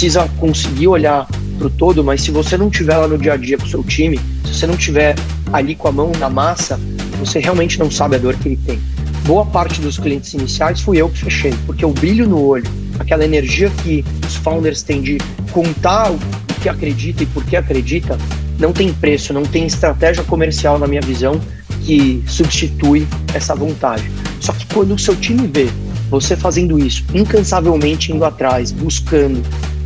[0.00, 1.28] precisa conseguir olhar
[1.58, 3.68] para o todo, mas se você não tiver lá no dia a dia com o
[3.68, 5.14] seu time, se você não tiver
[5.52, 6.80] ali com a mão na massa,
[7.18, 8.80] você realmente não sabe a dor que ele tem.
[9.26, 12.64] Boa parte dos clientes iniciais fui eu que fechei, porque o brilho no olho,
[12.98, 15.18] aquela energia que os founders têm de
[15.52, 16.18] contar o
[16.62, 18.16] que acredita e por que acredita,
[18.58, 21.38] não tem preço, não tem estratégia comercial, na minha visão,
[21.82, 24.10] que substitui essa vontade.
[24.40, 25.68] Só que quando o seu time vê
[26.08, 29.42] você fazendo isso, incansavelmente indo atrás, buscando,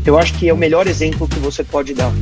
[0.07, 2.13] eu acho que é o melhor exemplo que você pode dar.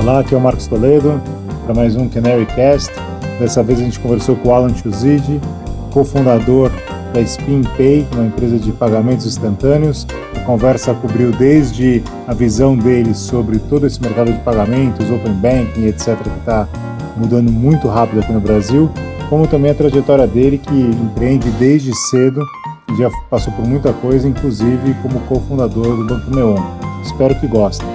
[0.00, 1.20] Olá, aqui é o Marcos Toledo
[1.66, 2.90] para mais um Canary Cast.
[3.38, 5.38] Dessa vez a gente conversou com o Alan Chuzidi,
[5.92, 6.70] cofundador
[7.12, 10.06] da SpinPay, uma empresa de pagamentos instantâneos.
[10.34, 15.86] A conversa cobriu desde a visão dele sobre todo esse mercado de pagamentos, open banking,
[15.86, 16.66] etc., que está
[17.18, 18.90] mudando muito rápido aqui no Brasil,
[19.28, 22.42] como também a trajetória dele, que empreende desde cedo
[22.90, 26.56] e já passou por muita coisa, inclusive como cofundador do Banco Neon.
[27.02, 27.86] Espero que gostem.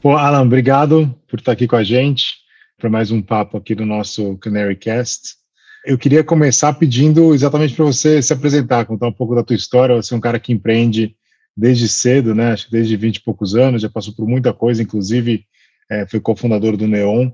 [0.00, 2.34] Bom, Alan, obrigado por estar aqui com a gente
[2.78, 5.36] para mais um papo aqui do nosso Canary Cast.
[5.84, 9.96] Eu queria começar pedindo exatamente para você se apresentar, contar um pouco da tua história.
[9.96, 11.16] Você é um cara que empreende
[11.56, 12.52] desde cedo, né?
[12.52, 15.44] Acho que desde 20 e poucos anos, já passou por muita coisa, inclusive
[15.90, 17.32] é, foi cofundador do Neon.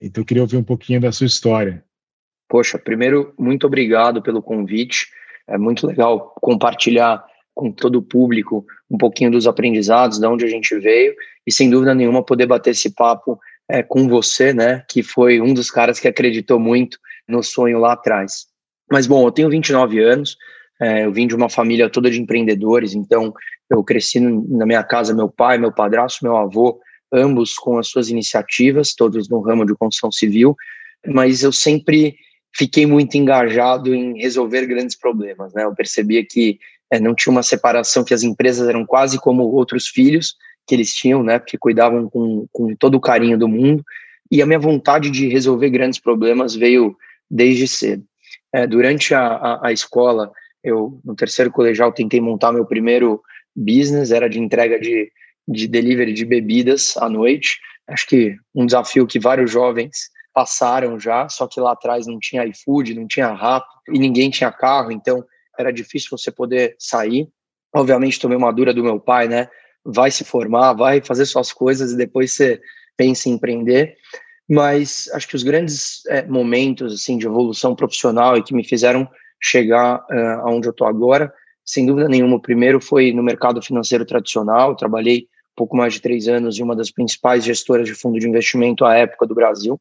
[0.00, 1.84] Então eu queria ouvir um pouquinho da sua história.
[2.48, 5.06] Poxa, primeiro, muito obrigado pelo convite.
[5.46, 10.48] É muito legal compartilhar com todo o público um pouquinho dos aprendizados, de onde a
[10.48, 11.14] gente veio,
[11.46, 13.38] e sem dúvida nenhuma poder bater esse papo
[13.68, 17.94] é, com você, né, que foi um dos caras que acreditou muito no sonho lá
[17.94, 18.46] atrás.
[18.90, 20.36] Mas, bom, eu tenho 29 anos,
[20.80, 23.34] é, eu vim de uma família toda de empreendedores, então
[23.68, 26.80] eu cresci na minha casa, meu pai, meu padrasto, meu avô,
[27.12, 30.54] ambos com as suas iniciativas, todos no ramo de construção civil,
[31.06, 32.16] mas eu sempre
[32.54, 35.64] fiquei muito engajado em resolver grandes problemas, né?
[35.64, 36.58] Eu percebia que
[36.90, 40.34] é, não tinha uma separação, que as empresas eram quase como outros filhos
[40.66, 41.38] que eles tinham, né?
[41.38, 43.84] Porque cuidavam com, com todo o carinho do mundo,
[44.30, 46.96] e a minha vontade de resolver grandes problemas veio
[47.30, 48.04] desde cedo.
[48.52, 50.30] É, durante a, a, a, escola,
[50.62, 53.22] eu no terceiro colegial tentei montar meu primeiro
[53.54, 55.10] business, era de entrega de,
[55.48, 57.58] de delivery de bebidas à noite.
[57.88, 62.44] Acho que um desafio que vários jovens passaram já, só que lá atrás não tinha
[62.46, 65.24] iFood, não tinha Rap e ninguém tinha carro, então
[65.58, 67.28] era difícil você poder sair.
[67.74, 69.48] Obviamente tomei uma dura do meu pai, né?
[69.84, 72.60] Vai se formar, vai fazer suas coisas e depois você
[72.96, 73.96] pensa em empreender
[74.48, 79.06] mas acho que os grandes é, momentos assim de evolução profissional e que me fizeram
[79.40, 81.32] chegar uh, aonde eu estou agora,
[81.64, 84.70] sem dúvida nenhuma, o primeiro foi no mercado financeiro tradicional.
[84.70, 88.28] Eu trabalhei pouco mais de três anos em uma das principais gestoras de fundo de
[88.28, 89.80] investimento à época do Brasil.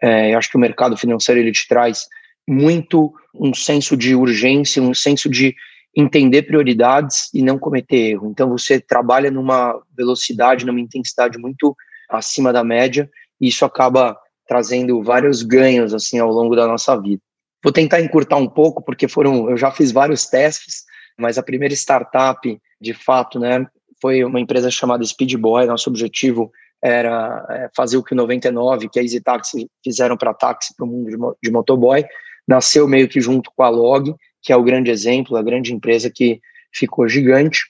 [0.00, 2.06] É, acho que o mercado financeiro ele te traz
[2.48, 5.52] muito um senso de urgência, um senso de
[5.96, 8.30] entender prioridades e não cometer erro.
[8.30, 11.74] Então você trabalha numa velocidade, numa intensidade muito
[12.08, 13.10] acima da média
[13.40, 14.16] e isso acaba
[14.46, 17.20] trazendo vários ganhos assim ao longo da nossa vida.
[17.64, 20.84] Vou tentar encurtar um pouco porque foram, eu já fiz vários testes,
[21.18, 23.66] mas a primeira startup, de fato, né,
[24.06, 25.66] foi uma empresa chamada Speedboy.
[25.66, 30.32] Nosso objetivo era é, fazer o que o 99, que a Easy Taxi fizeram para
[30.32, 32.04] táxi para o mundo de, de motoboy.
[32.46, 36.08] Nasceu meio que junto com a Log, que é o grande exemplo, a grande empresa
[36.08, 36.40] que
[36.72, 37.64] ficou gigante.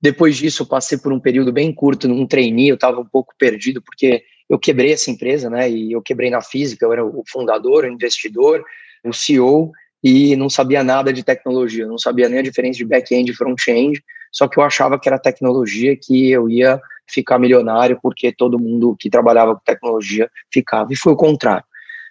[0.00, 3.82] Depois disso, passei por um período bem curto num trainee, eu estava um pouco perdido,
[3.82, 5.70] porque eu quebrei essa empresa, né?
[5.70, 8.64] E eu quebrei na física, eu era o fundador, o investidor,
[9.04, 9.70] o CEO
[10.02, 14.02] e não sabia nada de tecnologia, não sabia nem a diferença de back-end e front-end,
[14.32, 18.96] só que eu achava que era tecnologia que eu ia ficar milionário porque todo mundo
[18.98, 21.64] que trabalhava com tecnologia ficava, e foi o contrário.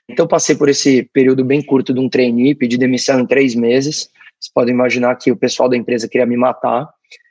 [0.08, 4.10] Então passei por esse período bem curto de um trainee, pedi demissão em três meses,
[4.40, 6.88] vocês podem imaginar que o pessoal da empresa queria me matar,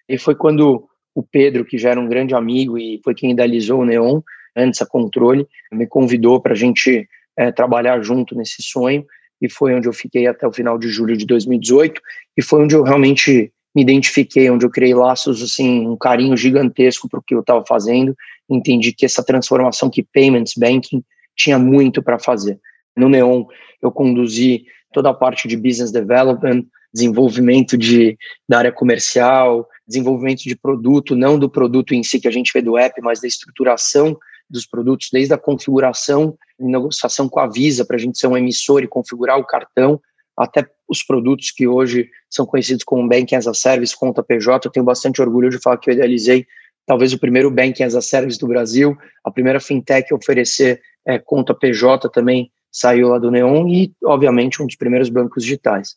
[0.08, 3.80] e foi quando o Pedro, que já era um grande amigo e foi quem idealizou
[3.80, 4.20] o Neon,
[4.56, 9.04] antes a Controle, me convidou para a gente é, trabalhar junto nesse sonho.
[9.40, 12.00] E foi onde eu fiquei até o final de julho de 2018
[12.36, 17.08] e foi onde eu realmente me identifiquei, onde eu criei laços, assim, um carinho gigantesco
[17.08, 18.16] para o que eu estava fazendo,
[18.48, 21.04] entendi que essa transformação que Payments Banking
[21.36, 22.58] tinha muito para fazer.
[22.96, 23.44] No Neon,
[23.80, 28.18] eu conduzi toda a parte de Business Development, desenvolvimento de,
[28.48, 32.60] da área comercial, desenvolvimento de produto, não do produto em si que a gente vê
[32.60, 34.18] do app, mas da estruturação
[34.48, 38.82] dos produtos, desde a configuração negociação com a Visa, para a gente ser um emissor
[38.82, 40.00] e configurar o cartão,
[40.40, 44.66] até os produtos que hoje são conhecidos como Banking as a Service, conta PJ.
[44.66, 46.46] Eu tenho bastante orgulho de falar que eu idealizei
[46.86, 51.18] talvez o primeiro Banking as a Service do Brasil, a primeira fintech a oferecer é,
[51.18, 55.96] conta PJ também saiu lá do Neon e, obviamente, um dos primeiros bancos digitais.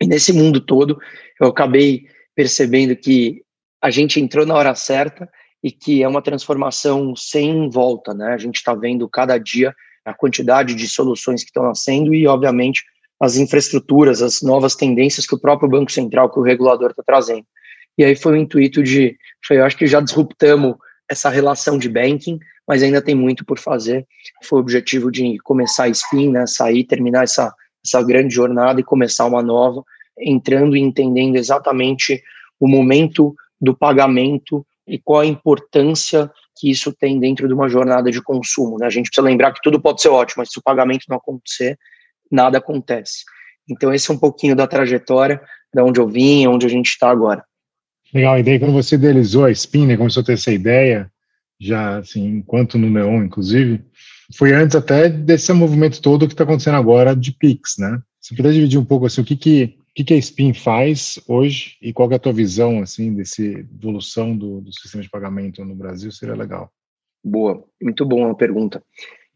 [0.00, 0.98] E nesse mundo todo,
[1.40, 3.42] eu acabei percebendo que
[3.82, 5.28] a gente entrou na hora certa
[5.62, 8.32] e que é uma transformação sem volta, né?
[8.32, 12.82] A gente está vendo cada dia a quantidade de soluções que estão nascendo e, obviamente,
[13.20, 17.44] as infraestruturas, as novas tendências que o próprio Banco Central, que o regulador está trazendo.
[17.98, 20.76] E aí foi o intuito de, foi, eu acho que já disruptamos
[21.08, 24.06] essa relação de banking, mas ainda tem muito por fazer.
[24.44, 27.52] Foi o objetivo de começar a spin, né, sair, terminar essa,
[27.84, 29.82] essa grande jornada e começar uma nova,
[30.18, 32.22] entrando e entendendo exatamente
[32.58, 38.10] o momento do pagamento e qual a importância que isso tem dentro de uma jornada
[38.10, 38.78] de consumo.
[38.78, 38.86] Né?
[38.86, 41.78] A gente precisa lembrar que tudo pode ser ótimo, mas se o pagamento não acontecer,
[42.30, 43.24] nada acontece.
[43.68, 45.40] Então, esse é um pouquinho da trajetória,
[45.72, 47.44] da onde eu vim, onde a gente está agora.
[48.12, 51.10] Legal, a ideia quando você idealizou a Spin, né, começou a ter essa ideia,
[51.60, 53.84] já assim, enquanto no Neon, inclusive,
[54.36, 58.00] foi antes até desse movimento todo que está acontecendo agora de Pix, né?
[58.20, 61.18] Você puder dividir um pouco assim, o que que, o que, que a Spin faz
[61.26, 65.64] hoje e qual é a tua visão assim desse evolução do, do sistema de pagamento
[65.64, 66.70] no Brasil seria legal.
[67.22, 68.82] Boa, muito boa a pergunta.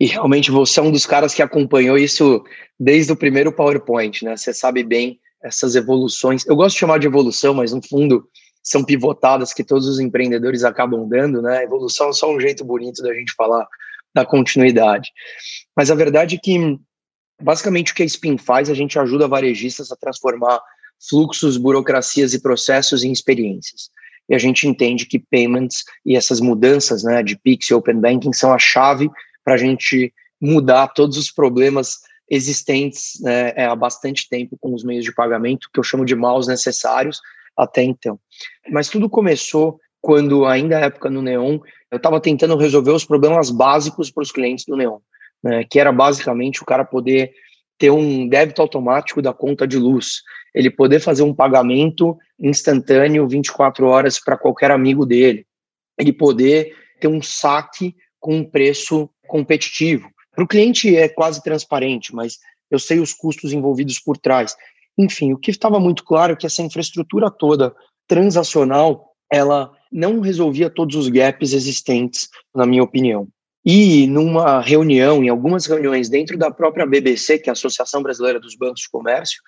[0.01, 2.45] E realmente você é um dos caras que acompanhou isso
[2.79, 4.37] desde o primeiro PowerPoint, né?
[4.37, 6.45] Você sabe bem essas evoluções.
[6.47, 8.27] Eu gosto de chamar de evolução, mas no fundo
[8.63, 11.63] são pivotadas que todos os empreendedores acabam dando, né?
[11.63, 13.67] Evolução é só um jeito bonito da gente falar
[14.15, 15.11] da continuidade.
[15.77, 16.79] Mas a verdade é que,
[17.41, 20.61] basicamente, o que a Spin faz, a gente ajuda varejistas a transformar
[21.09, 23.91] fluxos, burocracias e processos em experiências.
[24.29, 28.33] E a gente entende que payments e essas mudanças né, de Pix e Open Banking
[28.33, 29.11] são a chave
[29.45, 31.99] para a gente mudar todos os problemas
[32.29, 36.15] existentes né, é, há bastante tempo com os meios de pagamento, que eu chamo de
[36.15, 37.21] maus necessários,
[37.57, 38.19] até então.
[38.71, 41.59] Mas tudo começou quando, ainda na época no Neon,
[41.91, 44.99] eu estava tentando resolver os problemas básicos para os clientes do Neon,
[45.43, 47.33] né, que era basicamente o cara poder
[47.79, 50.23] ter um débito automático da conta de luz,
[50.55, 55.47] ele poder fazer um pagamento instantâneo 24 horas para qualquer amigo dele,
[55.99, 60.09] ele poder ter um saque com um preço competitivo.
[60.35, 62.39] Para o cliente é quase transparente, mas
[62.71, 64.57] eu sei os custos envolvidos por trás.
[64.99, 67.75] Enfim, o que estava muito claro é que essa infraestrutura toda
[68.07, 73.29] transacional, ela não resolvia todos os gaps existentes, na minha opinião.
[73.65, 78.39] E numa reunião, em algumas reuniões dentro da própria BBC, que é a Associação Brasileira
[78.39, 79.41] dos Bancos de Comércio,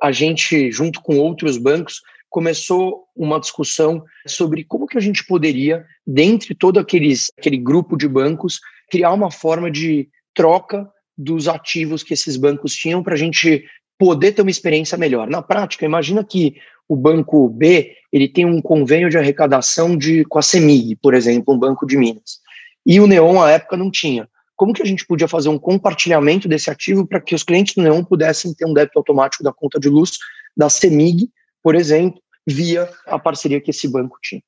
[0.00, 5.84] a gente, junto com outros bancos, começou uma discussão sobre como que a gente poderia,
[6.06, 12.14] dentre todo aqueles, aquele grupo de bancos, criar uma forma de troca dos ativos que
[12.14, 13.64] esses bancos tinham para a gente
[13.98, 15.28] poder ter uma experiência melhor.
[15.28, 16.56] Na prática, imagina que
[16.88, 21.54] o banco B ele tem um convênio de arrecadação de, com a CEMIG, por exemplo,
[21.54, 22.38] um banco de Minas.
[22.84, 24.28] E o Neon, à época, não tinha.
[24.54, 27.82] Como que a gente podia fazer um compartilhamento desse ativo para que os clientes do
[27.82, 30.12] Neon pudessem ter um débito automático da conta de luz
[30.56, 31.28] da CEMIG,
[31.62, 34.42] por exemplo, via a parceria que esse banco tinha.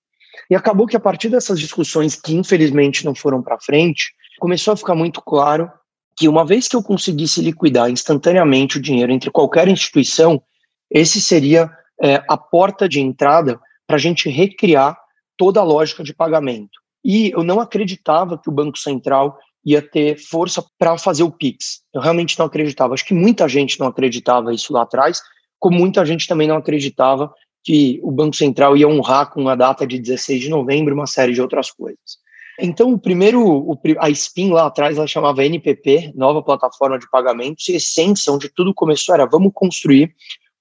[0.48, 4.76] E acabou que a partir dessas discussões que infelizmente não foram para frente, começou a
[4.76, 5.70] ficar muito claro
[6.16, 10.42] que uma vez que eu conseguisse liquidar instantaneamente o dinheiro entre qualquer instituição,
[10.90, 11.70] esse seria
[12.02, 14.98] é, a porta de entrada para a gente recriar
[15.36, 16.78] toda a lógica de pagamento.
[17.04, 21.82] E eu não acreditava que o Banco Central ia ter força para fazer o PIX.
[21.94, 22.94] Eu realmente não acreditava.
[22.94, 25.20] Acho que muita gente não acreditava isso lá atrás,
[25.58, 27.32] como muita gente também não acreditava
[27.64, 31.32] que o Banco Central ia honrar com a data de 16 de novembro uma série
[31.32, 32.18] de outras coisas.
[32.58, 37.68] Então, o primeiro, o, a Spin lá atrás, ela chamava NPP, Nova Plataforma de Pagamentos,
[37.68, 40.12] e a essência onde tudo começou era vamos construir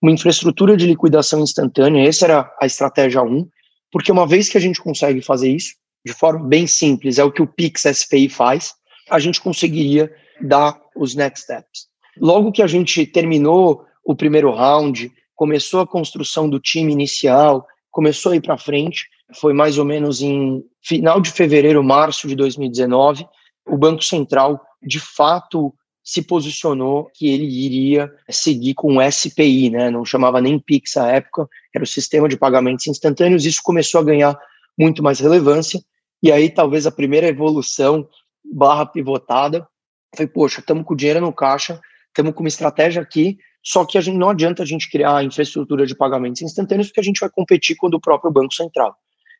[0.01, 3.47] uma infraestrutura de liquidação instantânea, essa era a estratégia 1,
[3.91, 5.73] porque uma vez que a gente consegue fazer isso,
[6.05, 8.75] de forma bem simples, é o que o Pix SPI faz,
[9.09, 11.87] a gente conseguiria dar os next steps.
[12.19, 18.31] Logo que a gente terminou o primeiro round, começou a construção do time inicial, começou
[18.31, 23.27] a ir para frente, foi mais ou menos em final de fevereiro, março de 2019,
[23.67, 29.89] o Banco Central de fato se posicionou que ele iria seguir com o SPI, né?
[29.89, 34.03] não chamava nem PIX à época, era o sistema de pagamentos instantâneos, isso começou a
[34.05, 34.39] ganhar
[34.79, 35.81] muito mais relevância,
[36.23, 38.07] e aí talvez a primeira evolução
[38.45, 39.67] barra pivotada
[40.15, 43.97] foi, poxa, estamos com o dinheiro no caixa, estamos com uma estratégia aqui, só que
[43.97, 47.29] a gente, não adianta a gente criar infraestrutura de pagamentos instantâneos, porque a gente vai
[47.29, 48.95] competir com o próprio Banco Central.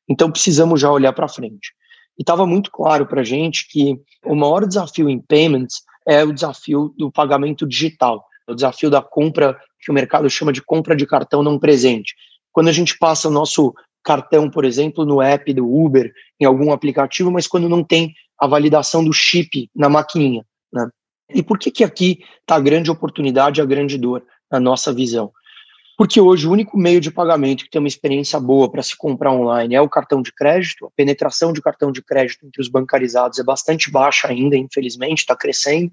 [0.09, 1.73] Então precisamos já olhar para frente.
[2.17, 6.33] E estava muito claro para a gente que o maior desafio em payments é o
[6.33, 11.05] desafio do pagamento digital, o desafio da compra, que o mercado chama de compra de
[11.05, 12.15] cartão não presente.
[12.51, 13.73] Quando a gente passa o nosso
[14.03, 18.47] cartão, por exemplo, no app do Uber, em algum aplicativo, mas quando não tem a
[18.47, 20.45] validação do chip na maquininha.
[20.71, 20.89] Né?
[21.33, 25.31] E por que, que aqui está a grande oportunidade, a grande dor, na nossa visão?
[25.97, 29.33] Porque hoje o único meio de pagamento que tem uma experiência boa para se comprar
[29.33, 30.85] online é o cartão de crédito.
[30.85, 35.35] A penetração de cartão de crédito entre os bancarizados é bastante baixa ainda, infelizmente, está
[35.35, 35.91] crescendo.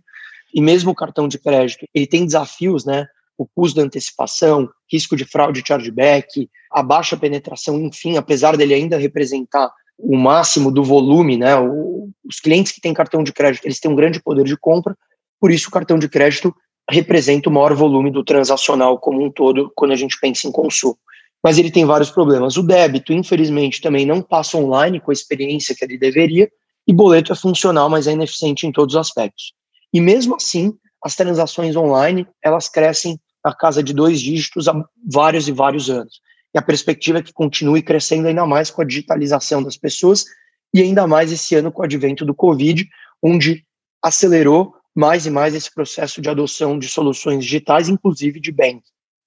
[0.52, 3.06] E mesmo o cartão de crédito, ele tem desafios, né?
[3.38, 8.98] O custo da antecipação, risco de fraude chargeback, a baixa penetração, enfim, apesar dele ainda
[8.98, 11.56] representar o máximo do volume, né?
[11.56, 14.94] O, os clientes que têm cartão de crédito, eles têm um grande poder de compra,
[15.40, 16.54] por isso o cartão de crédito
[16.90, 20.98] representa o maior volume do transacional como um todo quando a gente pensa em consumo.
[21.42, 22.56] Mas ele tem vários problemas.
[22.56, 26.50] O débito, infelizmente, também não passa online com a experiência que ele deveria,
[26.86, 29.52] e boleto é funcional, mas é ineficiente em todos os aspectos.
[29.92, 35.48] E mesmo assim, as transações online, elas crescem na casa de dois dígitos há vários
[35.48, 36.20] e vários anos.
[36.54, 40.24] E a perspectiva é que continue crescendo ainda mais com a digitalização das pessoas
[40.72, 42.86] e ainda mais esse ano com o advento do Covid,
[43.22, 43.64] onde
[44.02, 48.82] acelerou mais e mais esse processo de adoção de soluções digitais, inclusive de bank.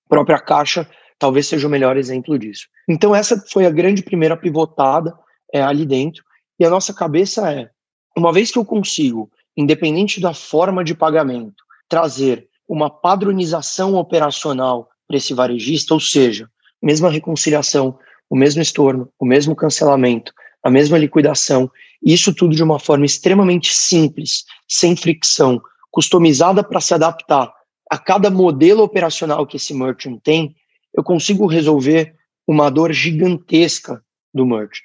[0.06, 2.68] A própria Caixa talvez seja o melhor exemplo disso.
[2.88, 5.18] Então, essa foi a grande primeira pivotada
[5.54, 6.24] é, ali dentro.
[6.60, 7.70] E a nossa cabeça é:
[8.16, 15.18] uma vez que eu consigo, independente da forma de pagamento, trazer uma padronização operacional para
[15.18, 16.50] esse varejista, ou seja,
[16.82, 17.98] mesma reconciliação,
[18.30, 20.34] o mesmo estorno, o mesmo cancelamento,
[20.64, 21.70] a mesma liquidação,
[22.04, 25.62] isso tudo de uma forma extremamente simples, sem fricção,
[25.92, 27.52] customizada para se adaptar
[27.90, 30.56] a cada modelo operacional que esse merchant tem,
[30.94, 34.84] eu consigo resolver uma dor gigantesca do merchant.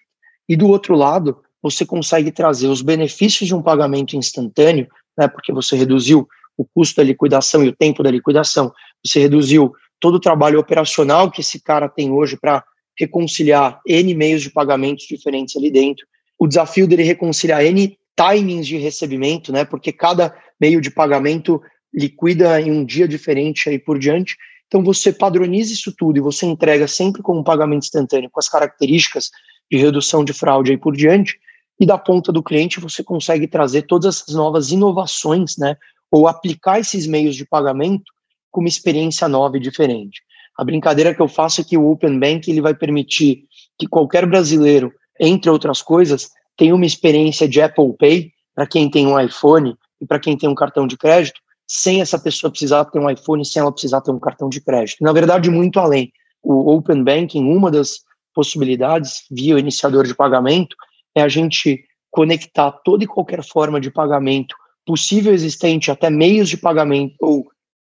[0.48, 4.86] E do outro lado, você consegue trazer os benefícios de um pagamento instantâneo,
[5.16, 8.72] né, porque você reduziu o custo da liquidação e o tempo da liquidação,
[9.04, 12.64] você reduziu todo o trabalho operacional que esse cara tem hoje para
[12.98, 16.06] reconciliar N meios de pagamentos diferentes ali dentro,
[16.38, 19.64] o desafio dele reconciliar N timings de recebimento, né?
[19.64, 21.60] Porque cada meio de pagamento
[21.92, 24.36] liquida em um dia diferente aí por diante.
[24.66, 28.48] Então você padroniza isso tudo e você entrega sempre como um pagamento instantâneo com as
[28.48, 29.30] características
[29.70, 31.38] de redução de fraude aí por diante.
[31.78, 35.76] E da ponta do cliente você consegue trazer todas essas novas inovações, né?
[36.10, 38.04] Ou aplicar esses meios de pagamento
[38.50, 40.22] com uma experiência nova e diferente.
[40.62, 43.44] A brincadeira que eu faço é que o Open Bank ele vai permitir
[43.76, 49.06] que qualquer brasileiro entre outras coisas, tem uma experiência de Apple Pay para quem tem
[49.06, 52.98] um iPhone e para quem tem um cartão de crédito, sem essa pessoa precisar ter
[52.98, 55.02] um iPhone, sem ela precisar ter um cartão de crédito.
[55.02, 56.12] Na verdade, muito além.
[56.42, 58.00] O Open Banking, uma das
[58.34, 60.74] possibilidades via o iniciador de pagamento,
[61.14, 64.54] é a gente conectar toda e qualquer forma de pagamento
[64.84, 67.46] possível existente, até meios de pagamento ou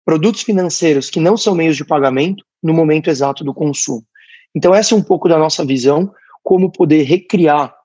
[0.05, 4.03] produtos financeiros que não são meios de pagamento no momento exato do consumo.
[4.55, 6.11] Então, essa é um pouco da nossa visão
[6.43, 7.75] como poder recriar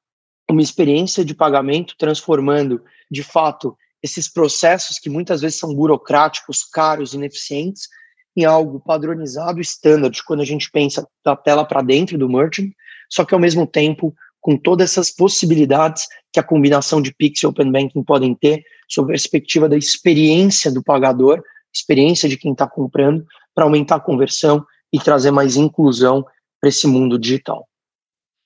[0.50, 7.14] uma experiência de pagamento, transformando, de fato, esses processos que muitas vezes são burocráticos, caros,
[7.14, 7.88] ineficientes,
[8.36, 12.70] em algo padronizado, standard, quando a gente pensa da tela para dentro do merchant,
[13.10, 17.46] só que ao mesmo tempo com todas essas possibilidades que a combinação de Pix e
[17.46, 21.42] Open Banking podem ter, sob a perspectiva da experiência do pagador,
[21.74, 26.24] experiência de quem está comprando, para aumentar a conversão e trazer mais inclusão
[26.60, 27.66] para esse mundo digital.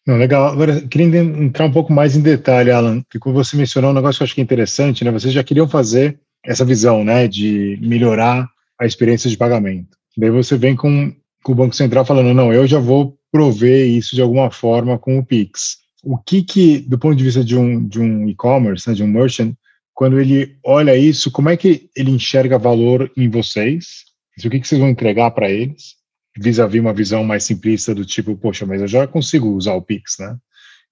[0.07, 0.47] Legal.
[0.47, 4.19] Agora, queria entrar um pouco mais em detalhe, Alan, que como você mencionou um negócio
[4.19, 5.11] que eu acho que é interessante, né?
[5.11, 8.49] Vocês já queriam fazer essa visão, né, de melhorar
[8.81, 9.99] a experiência de pagamento.
[10.17, 14.15] Daí você vem com, com o Banco Central falando, não, eu já vou prover isso
[14.15, 15.77] de alguma forma com o Pix.
[16.03, 19.09] O que que, do ponto de vista de um, de um e-commerce, né, de um
[19.09, 19.53] merchant,
[19.99, 24.05] quando ele olha isso, como é que ele enxerga valor em vocês?
[24.39, 25.99] O que, que vocês vão entregar para eles?
[26.39, 30.19] vis-à-vis uma visão mais simplista do tipo, poxa, mas eu já consigo usar o Pix,
[30.21, 30.37] né?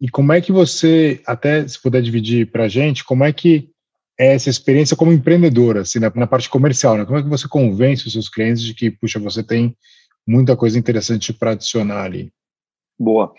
[0.01, 3.71] E como é que você, até se puder dividir para a gente, como é que
[4.19, 7.05] é essa experiência como empreendedora, assim, na, na, parte comercial, né?
[7.05, 9.77] Como é que você convence os seus clientes de que, puxa, você tem
[10.27, 12.33] muita coisa interessante para adicionar ali?
[12.99, 13.33] Boa.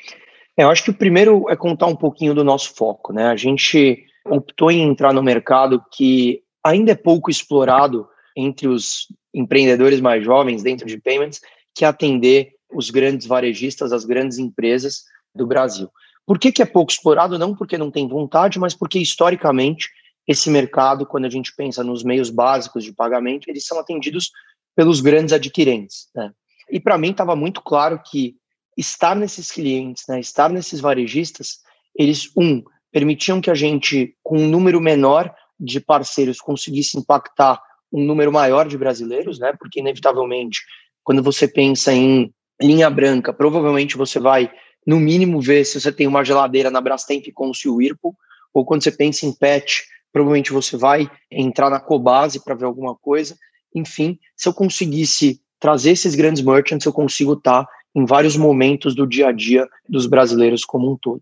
[0.58, 3.26] É, eu acho que o primeiro é contar um pouquinho do nosso foco, né?
[3.26, 10.00] A gente optou em entrar no mercado que ainda é pouco explorado entre os empreendedores
[10.00, 11.42] mais jovens dentro de payments,
[11.76, 15.04] que atender os grandes varejistas, as grandes empresas
[15.34, 15.90] do Brasil.
[16.26, 17.40] Por que, que é pouco explorado?
[17.40, 19.90] Não porque não tem vontade, mas porque historicamente
[20.28, 24.32] esse mercado, quando a gente pensa nos meios básicos de pagamento, eles são atendidos
[24.76, 26.10] pelos grandes adquirentes.
[26.14, 26.32] Né?
[26.70, 28.36] E para mim estava muito claro que
[28.76, 31.60] estar nesses clientes, né, estar nesses varejistas,
[31.96, 38.04] eles, um, permitiam que a gente, com um número menor de parceiros, conseguisse impactar um
[38.04, 40.62] número maior de brasileiros, né, porque inevitavelmente
[41.08, 44.52] quando você pensa em linha branca, provavelmente você vai,
[44.86, 48.14] no mínimo, ver se você tem uma geladeira na Brastemp com o Whirlpool,
[48.54, 52.94] ou quando você pensa em pet, provavelmente você vai entrar na Cobase para ver alguma
[52.94, 53.38] coisa.
[53.74, 58.94] Enfim, se eu conseguisse trazer esses grandes merchants, eu consigo estar tá em vários momentos
[58.94, 61.22] do dia a dia dos brasileiros como um todo.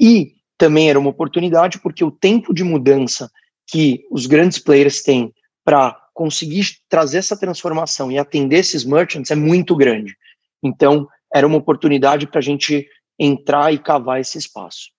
[0.00, 3.30] E também era uma oportunidade porque o tempo de mudança
[3.66, 5.32] que os grandes players têm
[5.64, 10.16] para conseguir trazer essa transformação e atender esses merchants é muito grande.
[10.62, 14.90] Então, era uma oportunidade para a gente entrar e cavar esse espaço.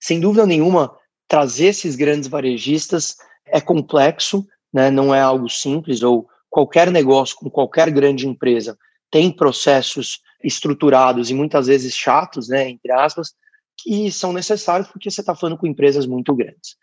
[0.00, 0.94] Sem dúvida nenhuma,
[1.28, 4.90] trazer esses grandes varejistas é complexo, né?
[4.90, 8.76] não é algo simples, ou qualquer negócio com qualquer grande empresa
[9.10, 13.34] tem processos estruturados e muitas vezes chatos, né, entre aspas,
[13.78, 16.76] que são necessários porque você está falando com empresas muito grandes.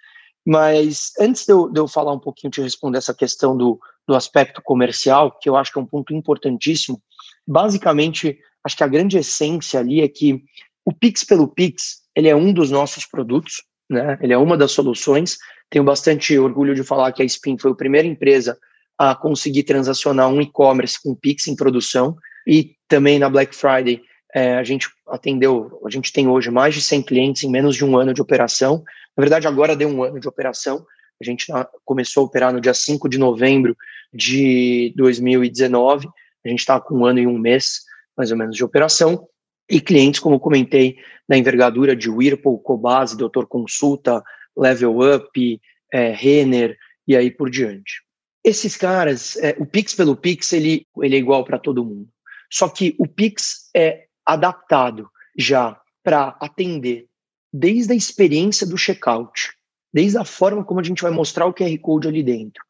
[0.45, 4.15] Mas antes de eu, de eu, falar um pouquinho, te responder essa questão do, do
[4.15, 7.01] aspecto comercial, que eu acho que é um ponto importantíssimo,
[7.47, 10.43] basicamente, acho que a grande essência ali é que
[10.85, 14.17] o Pix pelo Pix, ele é um dos nossos produtos, né?
[14.21, 15.38] ele é uma das soluções.
[15.69, 18.57] Tenho bastante orgulho de falar que a Spin foi a primeira empresa
[18.97, 24.01] a conseguir transacionar um e-commerce com Pix em produção e também na Black Friday
[24.34, 27.86] é, a gente atendeu, a gente tem hoje mais de 100 clientes em menos de
[27.86, 28.84] um ano de operação.
[29.16, 30.86] Na verdade, agora deu um ano de operação.
[31.22, 31.46] A gente
[31.86, 33.78] começou a operar no dia 5 de novembro
[34.12, 36.08] de 2019.
[36.44, 37.82] A gente está com um ano e um mês,
[38.18, 39.28] mais ou menos, de operação.
[39.70, 40.98] E clientes, como comentei,
[41.30, 44.22] da envergadura de Whirlpool, Cobase, Doutor Consulta,
[44.58, 45.62] Level Up,
[45.92, 46.75] é, Renner
[47.08, 48.02] e aí por diante.
[48.44, 52.10] Esses caras, é, o Pix pelo Pix, ele, ele é igual para todo mundo.
[52.52, 57.08] Só que o Pix é adaptado já para atender
[57.51, 59.53] desde a experiência do checkout,
[59.94, 62.63] desde a forma como a gente vai mostrar o QR Code ali dentro,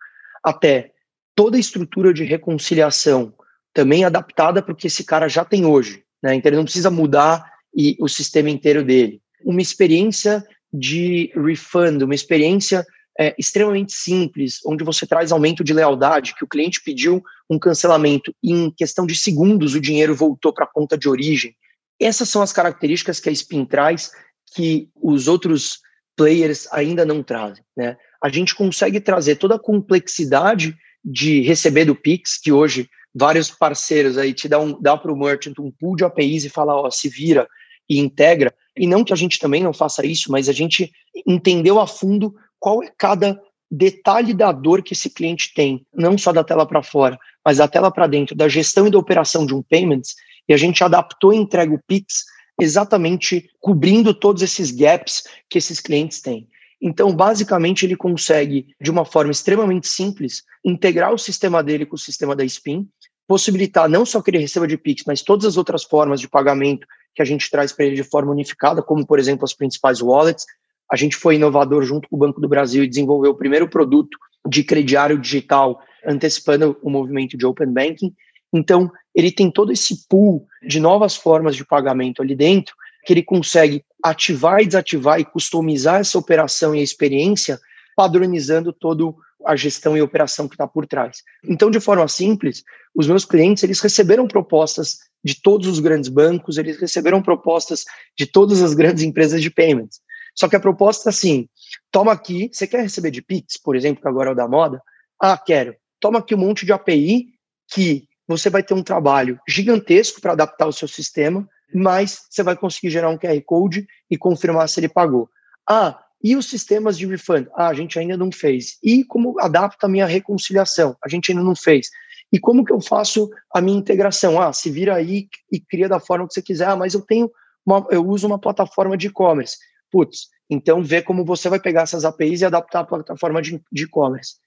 [0.43, 0.91] até
[1.35, 3.33] toda a estrutura de reconciliação
[3.73, 6.03] também adaptada para o que esse cara já tem hoje.
[6.21, 6.35] Né?
[6.35, 9.21] Então ele não precisa mudar e, o sistema inteiro dele.
[9.43, 12.85] Uma experiência de refund, uma experiência
[13.19, 18.33] é, extremamente simples, onde você traz aumento de lealdade, que o cliente pediu um cancelamento
[18.41, 21.55] e em questão de segundos o dinheiro voltou para a conta de origem.
[21.99, 24.11] Essas são as características que a Spin traz
[24.55, 25.79] que os outros
[26.15, 27.63] players ainda não trazem.
[27.75, 27.97] Né?
[28.21, 34.17] A gente consegue trazer toda a complexidade de receber do Pix, que hoje vários parceiros
[34.17, 37.09] aí te um, dá para o merchant um pool de APIs e fala, ó, se
[37.09, 37.47] vira
[37.89, 38.53] e integra.
[38.77, 40.91] E não que a gente também não faça isso, mas a gente
[41.27, 43.37] entendeu a fundo qual é cada
[43.69, 47.67] detalhe da dor que esse cliente tem, não só da tela para fora, mas da
[47.67, 50.15] tela para dentro, da gestão e da operação de um payments,
[50.47, 52.23] e a gente adaptou e entrega o Pix
[52.61, 56.47] exatamente cobrindo todos esses gaps que esses clientes têm.
[56.81, 61.99] Então, basicamente, ele consegue, de uma forma extremamente simples, integrar o sistema dele com o
[61.99, 62.87] sistema da Spin,
[63.27, 66.87] possibilitar não só que ele receba de Pix, mas todas as outras formas de pagamento
[67.13, 70.45] que a gente traz para ele de forma unificada, como, por exemplo, as principais wallets,
[70.91, 74.17] a gente foi inovador junto com o Banco do Brasil e desenvolveu o primeiro produto
[74.47, 78.13] de crediário digital, antecipando o movimento de Open Banking.
[78.53, 83.23] Então, ele tem todo esse pool de novas formas de pagamento ali dentro, que ele
[83.23, 87.59] consegue ativar e desativar e customizar essa operação e a experiência,
[87.95, 89.15] padronizando todo
[89.45, 91.17] a gestão e operação que está por trás.
[91.43, 92.63] Então, de forma simples,
[92.95, 97.83] os meus clientes eles receberam propostas de todos os grandes bancos, eles receberam propostas
[98.17, 99.99] de todas as grandes empresas de payments.
[100.35, 101.47] Só que a proposta é assim:
[101.91, 104.81] toma aqui, você quer receber de Pix, por exemplo, que agora é o da moda?
[105.21, 105.75] Ah, quero.
[105.99, 107.27] Toma aqui um monte de API
[107.71, 112.55] que você vai ter um trabalho gigantesco para adaptar o seu sistema, mas você vai
[112.55, 115.29] conseguir gerar um QR Code e confirmar se ele pagou.
[115.69, 117.47] Ah, e os sistemas de refund?
[117.55, 118.77] Ah, a gente ainda não fez.
[118.81, 120.95] E como adapta a minha reconciliação?
[121.03, 121.89] A gente ainda não fez.
[122.31, 124.41] E como que eu faço a minha integração?
[124.41, 126.69] Ah, se vira aí e cria da forma que você quiser.
[126.69, 127.29] Ah, mas eu tenho
[127.65, 129.57] uma, eu uso uma plataforma de e-commerce.
[129.93, 134.37] Putz, então vê como você vai pegar essas APIs e adaptar a plataforma de e-commerce.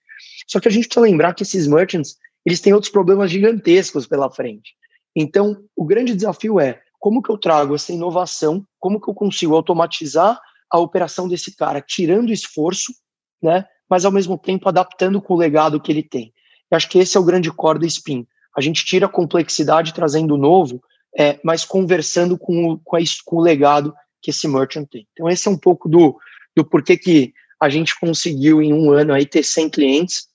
[0.48, 4.28] Só que a gente precisa lembrar que esses merchants, eles têm outros problemas gigantescos pela
[4.28, 4.74] frente.
[5.14, 9.54] Então, o grande desafio é como que eu trago essa inovação, como que eu consigo
[9.54, 10.36] automatizar
[10.68, 12.92] a operação desse cara, tirando esforço,
[13.40, 16.32] né, mas ao mesmo tempo adaptando com o legado que ele tem.
[16.68, 18.26] Eu acho que esse é o grande core do Spin.
[18.56, 20.82] A gente tira a complexidade trazendo o novo,
[21.16, 25.06] é, mas conversando com o, com, a, com o legado que esse merchant tem.
[25.12, 26.18] Então, esse é um pouco do,
[26.56, 30.26] do porquê que a gente conseguiu em um ano aí ter 100 clientes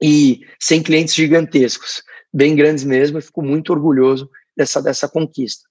[0.00, 5.68] e 100 clientes gigantescos, bem grandes mesmo, eu fico muito orgulhoso dessa, dessa conquista.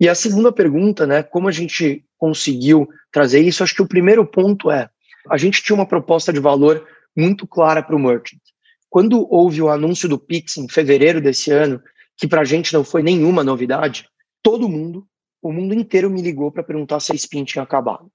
[0.00, 4.26] E a segunda pergunta, né, como a gente conseguiu trazer isso, acho que o primeiro
[4.26, 4.88] ponto é,
[5.28, 8.40] a gente tinha uma proposta de valor muito clara para o merchant.
[8.88, 11.80] Quando houve o anúncio do Pix em fevereiro desse ano,
[12.16, 14.08] que para a gente não foi nenhuma novidade,
[14.42, 15.06] todo mundo
[15.42, 18.10] o mundo inteiro me ligou para perguntar se a Spin tinha acabado.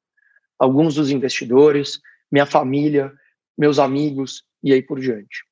[0.57, 1.99] Alguns dos investidores,
[2.31, 3.11] minha família,
[3.57, 5.45] meus amigos e aí por diante.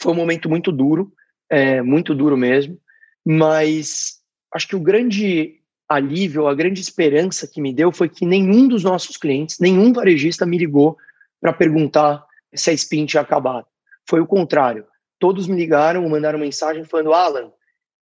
[0.00, 1.12] Foi um momento muito duro.
[1.50, 2.80] é, muito duro mesmo,
[3.24, 4.20] mas
[4.52, 8.82] acho que o grande alívio, a grande esperança que me deu foi que nenhum dos
[8.82, 10.96] nossos clientes, nenhum varejista me ligou
[11.40, 13.66] para perguntar se a spin tinha acabado.
[14.08, 14.86] Foi o contrário.
[15.18, 17.52] Todos me ligaram, mandaram mensagem falando: Alan,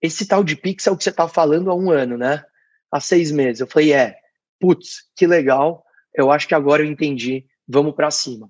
[0.01, 2.43] esse tal de Pix é o que você está falando há um ano, né?
[2.91, 3.61] Há seis meses.
[3.61, 4.15] Eu falei: é,
[4.59, 5.83] putz, que legal.
[6.13, 7.45] Eu acho que agora eu entendi.
[7.67, 8.49] Vamos para cima.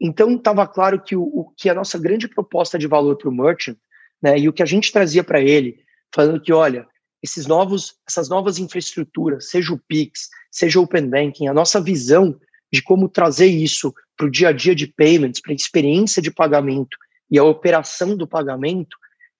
[0.00, 3.32] Então, estava claro que, o, o, que a nossa grande proposta de valor para o
[3.32, 3.76] merchant,
[4.20, 5.78] né, e o que a gente trazia para ele,
[6.12, 6.86] falando que, olha,
[7.22, 12.38] esses novos, essas novas infraestruturas, seja o Pix, seja o Open Banking, a nossa visão
[12.72, 16.32] de como trazer isso para o dia a dia de payments, para a experiência de
[16.32, 16.96] pagamento
[17.30, 18.96] e a operação do pagamento,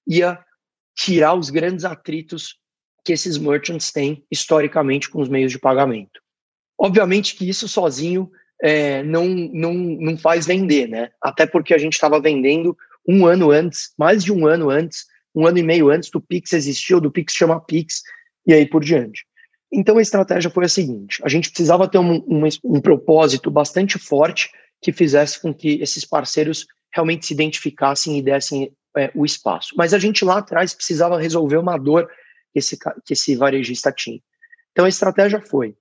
[0.07, 0.39] ia
[0.95, 2.57] tirar os grandes atritos
[3.05, 6.21] que esses merchants têm historicamente com os meios de pagamento.
[6.79, 8.31] Obviamente que isso sozinho
[8.63, 11.11] é, não, não, não faz vender, né?
[11.21, 12.77] Até porque a gente estava vendendo
[13.09, 16.53] um ano antes, mais de um ano antes, um ano e meio antes do Pix
[16.53, 18.03] existir, ou do Pix chama Pix,
[18.47, 19.25] e aí por diante.
[19.73, 23.99] Então a estratégia foi a seguinte: a gente precisava ter um, um, um propósito bastante
[23.99, 29.75] forte que fizesse com que esses parceiros realmente se identificassem e dessem é, o espaço.
[29.77, 32.09] Mas a gente lá atrás precisava resolver uma dor
[32.53, 34.21] que esse, que esse varejista tinha.
[34.73, 35.75] Então a estratégia foi: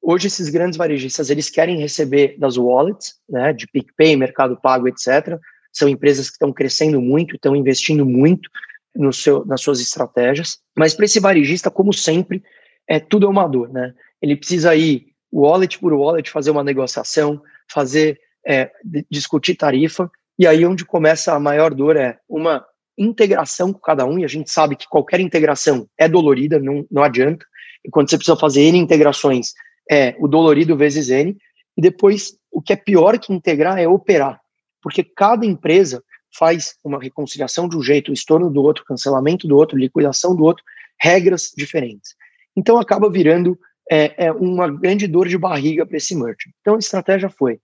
[0.00, 5.38] hoje esses grandes varejistas eles querem receber das wallets, né, de PicPay, Mercado Pago, etc.
[5.72, 8.48] São empresas que estão crescendo muito, estão investindo muito
[8.94, 10.58] no seu, nas suas estratégias.
[10.76, 12.42] Mas para esse varejista, como sempre,
[12.86, 13.94] é tudo é uma dor, né?
[14.20, 18.70] Ele precisa ir wallet por wallet, fazer uma negociação, fazer é,
[19.10, 22.64] discutir tarifa, e aí onde começa a maior dor é uma
[22.98, 27.02] integração com cada um, e a gente sabe que qualquer integração é dolorida, não, não
[27.02, 27.44] adianta.
[27.84, 29.52] E quando você precisa fazer N integrações,
[29.90, 31.36] é o dolorido vezes N.
[31.76, 34.40] E depois, o que é pior que integrar é operar,
[34.82, 36.02] porque cada empresa
[36.36, 40.44] faz uma reconciliação de um jeito, o estorno do outro, cancelamento do outro, liquidação do
[40.44, 40.64] outro,
[41.00, 42.14] regras diferentes.
[42.56, 43.58] Então acaba virando
[43.90, 46.52] é, é uma grande dor de barriga para esse merchant.
[46.60, 47.58] Então a estratégia foi: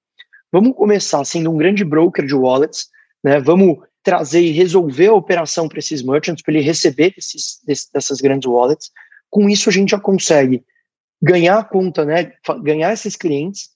[0.50, 2.86] vamos começar sendo um grande broker de wallets,
[3.22, 3.40] né?
[3.40, 7.58] Vamos trazer e resolver a operação para esses merchants, para ele receber esses,
[7.92, 8.90] dessas grandes wallets.
[9.30, 10.64] Com isso a gente já consegue
[11.20, 12.32] ganhar a conta, né?
[12.62, 13.70] Ganhar esses clientes,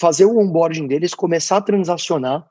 [0.00, 2.44] fazer o onboarding deles, começar a transacionar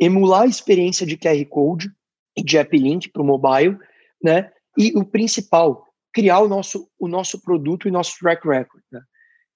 [0.00, 1.90] emular a experiência de QR Code
[2.34, 3.78] e de App Link para o mobile,
[4.24, 4.50] né?
[4.76, 8.82] E o principal, criar o nosso, o nosso produto e nosso track record.
[8.90, 9.00] Né?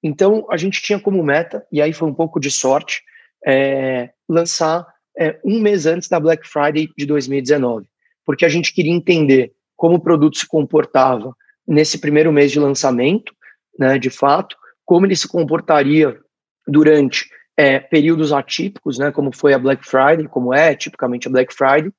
[0.02, 3.02] Então, a gente tinha como meta, e aí foi um pouco de sorte,
[3.46, 4.86] é, lançar
[5.18, 7.86] é, um mês antes da Black Friday de 2019,
[8.24, 11.34] porque a gente queria entender como o produto se comportava
[11.66, 13.32] nesse primeiro mês de lançamento,
[13.78, 16.18] né, de fato, como ele se comportaria
[16.66, 21.54] durante é, períodos atípicos, né, como foi a Black Friday, como é tipicamente a Black
[21.54, 21.92] Friday.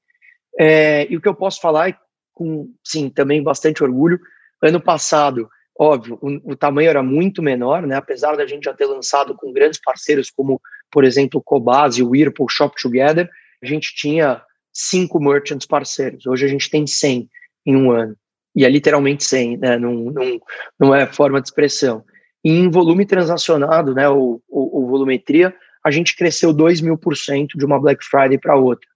[0.60, 1.98] É, e o que eu posso falar é
[2.34, 4.20] com, sim, também bastante orgulho.
[4.62, 8.86] Ano passado, óbvio, o, o, tamanho era muito menor, né, apesar da gente já ter
[8.86, 10.62] lançado com grandes parceiros como,
[10.96, 13.30] por exemplo, Cobase, o Whirlpool, Shop Together,
[13.62, 16.26] a gente tinha cinco merchants parceiros.
[16.26, 17.30] Hoje a gente tem 100
[17.66, 18.16] em um ano.
[18.56, 20.40] E é literalmente 100, né, não, não,
[20.80, 22.06] não é forma de expressão.
[22.46, 25.54] E em volume transacionado, né, o, o volumetria,
[25.84, 28.88] a gente cresceu 2 mil por cento de uma Black Friday para outra.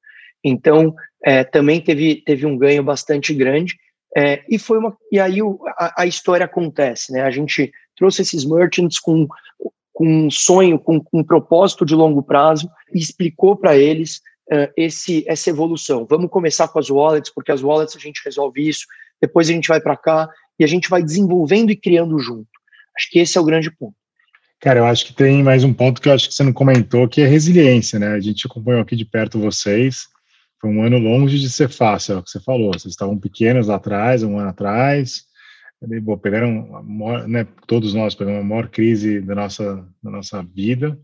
[0.42, 3.76] Então, é, também teve, teve um ganho bastante grande.
[4.16, 7.24] É, e foi uma e aí o, a, a, história acontece, né?
[7.24, 9.28] A gente trouxe esses merchants com,
[10.00, 14.72] com um sonho, com, com um propósito de longo prazo e explicou para eles uh,
[14.78, 16.08] esse essa evolução.
[16.10, 18.86] Vamos começar com as wallets, porque as wallets a gente resolve isso,
[19.22, 22.48] depois a gente vai para cá e a gente vai desenvolvendo e criando junto.
[22.98, 23.94] Acho que esse é o grande ponto.
[24.62, 27.06] Cara, eu acho que tem mais um ponto que eu acho que você não comentou,
[27.06, 28.08] que é resiliência, né?
[28.14, 30.08] A gente acompanhou aqui de perto vocês.
[30.62, 32.72] Foi um ano longe de ser fácil, é o que você falou.
[32.74, 35.26] Vocês estavam pequenos lá atrás, um ano atrás.
[35.82, 41.00] Bom, pegaram, maior, né, todos nós pegamos a maior crise da nossa, da nossa vida.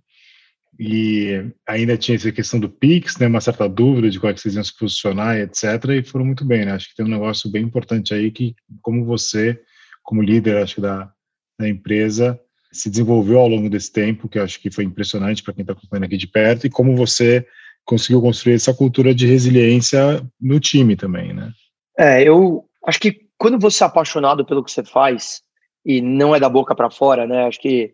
[0.77, 4.41] E ainda tinha essa questão do Pix, né, uma certa dúvida de como é que
[4.41, 5.63] vocês iam se posicionar, etc.
[5.91, 6.73] E foram muito bem, né?
[6.73, 9.57] Acho que tem um negócio bem importante aí que, como você,
[10.03, 11.09] como líder, acho que da,
[11.57, 12.37] da empresa
[12.73, 15.71] se desenvolveu ao longo desse tempo, que eu acho que foi impressionante para quem está
[15.71, 17.47] acompanhando aqui de perto, e como você
[17.85, 21.53] conseguiu construir essa cultura de resiliência no time também, né?
[21.97, 25.41] É, eu acho que quando você é apaixonado pelo que você faz,
[25.85, 27.45] e não é da boca para fora, né?
[27.45, 27.93] Acho que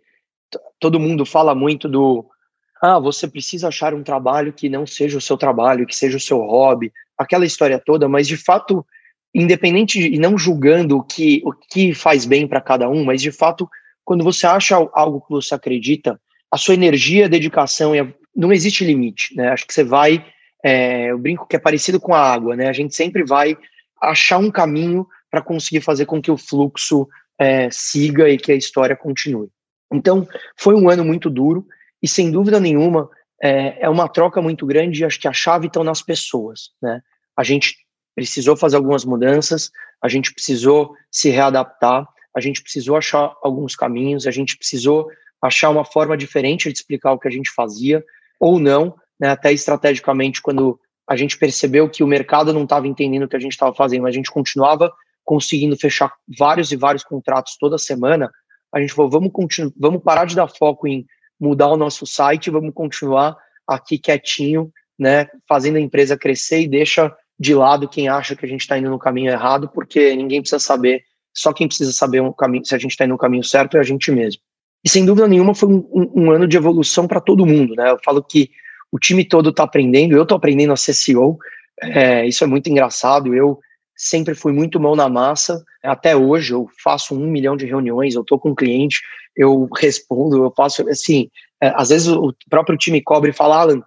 [0.79, 2.25] todo mundo fala muito do
[2.81, 6.21] ah, você precisa achar um trabalho que não seja o seu trabalho, que seja o
[6.21, 8.83] seu hobby, aquela história toda, mas de fato
[9.33, 13.21] independente de, e não julgando o que, o que faz bem para cada um, mas
[13.21, 13.69] de fato,
[14.03, 17.93] quando você acha algo que você acredita, a sua energia, dedicação,
[18.35, 19.49] não existe limite, né?
[19.49, 20.25] Acho que você vai,
[20.63, 22.67] é, eu brinco que é parecido com a água, né?
[22.67, 23.55] A gente sempre vai
[24.01, 27.07] achar um caminho para conseguir fazer com que o fluxo
[27.39, 29.49] é, siga e que a história continue.
[29.91, 31.65] Então, foi um ano muito duro
[32.03, 33.09] e, sem dúvida nenhuma,
[33.41, 36.71] é, é uma troca muito grande e acho que a chave está nas pessoas.
[36.81, 37.01] Né?
[37.35, 37.77] A gente
[38.13, 39.71] precisou fazer algumas mudanças,
[40.03, 45.07] a gente precisou se readaptar, a gente precisou achar alguns caminhos, a gente precisou
[45.41, 48.03] achar uma forma diferente de explicar o que a gente fazia,
[48.39, 53.23] ou não, né, até estrategicamente, quando a gente percebeu que o mercado não estava entendendo
[53.23, 54.93] o que a gente estava fazendo, a gente continuava
[55.31, 58.29] conseguindo fechar vários e vários contratos toda semana,
[58.69, 59.31] a gente falou, vamos,
[59.77, 61.05] vamos parar de dar foco em
[61.39, 67.15] mudar o nosso site, vamos continuar aqui quietinho, né, fazendo a empresa crescer e deixa
[67.39, 70.59] de lado quem acha que a gente está indo no caminho errado, porque ninguém precisa
[70.59, 71.01] saber,
[71.33, 73.79] só quem precisa saber um caminho, se a gente está indo no caminho certo é
[73.79, 74.41] a gente mesmo.
[74.83, 77.89] E sem dúvida nenhuma foi um, um, um ano de evolução para todo mundo, né?
[77.89, 78.49] Eu falo que
[78.91, 81.37] o time todo está aprendendo, eu estou aprendendo a ser CEO,
[81.81, 83.57] é, isso é muito engraçado, eu
[84.01, 88.21] sempre fui muito mão na massa, até hoje eu faço um milhão de reuniões, eu
[88.21, 88.99] estou com um cliente,
[89.35, 91.29] eu respondo, eu faço, assim,
[91.61, 93.81] é, às vezes o próprio time cobre e fala, Alan,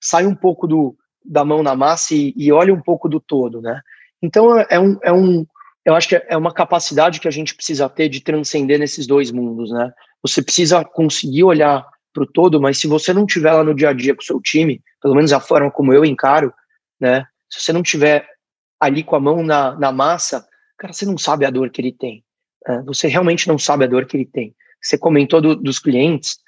[0.00, 3.60] sai um pouco do, da mão na massa e, e olha um pouco do todo,
[3.60, 3.82] né?
[4.22, 5.46] Então é um, é um,
[5.84, 9.30] eu acho que é uma capacidade que a gente precisa ter de transcender nesses dois
[9.30, 9.92] mundos, né?
[10.22, 13.90] Você precisa conseguir olhar para o todo, mas se você não tiver lá no dia
[13.90, 16.54] a dia com o seu time, pelo menos a forma como eu encaro,
[16.98, 17.26] né?
[17.50, 18.26] Se você não tiver
[18.80, 21.92] ali com a mão na, na massa, cara, você não sabe a dor que ele
[21.92, 22.24] tem.
[22.66, 22.82] Né?
[22.86, 24.54] Você realmente não sabe a dor que ele tem.
[24.80, 26.38] Você comentou do, dos clientes,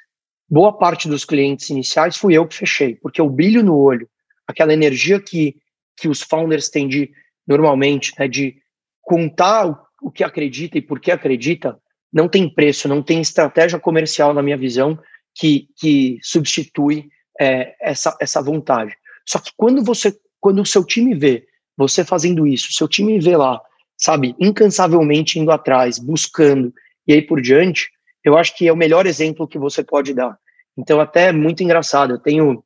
[0.48, 4.08] boa parte dos clientes iniciais fui eu que fechei, porque o brilho no olho,
[4.46, 5.56] aquela energia que,
[5.96, 7.10] que os founders têm de,
[7.46, 8.56] normalmente, né, de
[9.02, 11.78] contar o, o que acredita e por que acredita,
[12.12, 14.98] não tem preço, não tem estratégia comercial, na minha visão,
[15.34, 17.08] que, que substitui
[17.40, 18.96] é, essa, essa vontade.
[19.26, 23.37] Só que quando você, quando o seu time vê você fazendo isso, seu time vê
[23.37, 23.61] lá,
[23.96, 26.72] sabe, incansavelmente indo atrás, buscando
[27.06, 27.90] e aí por diante,
[28.24, 30.37] eu acho que é o melhor exemplo que você pode dar.
[30.76, 32.14] Então, até é muito engraçado.
[32.14, 32.62] Eu tenho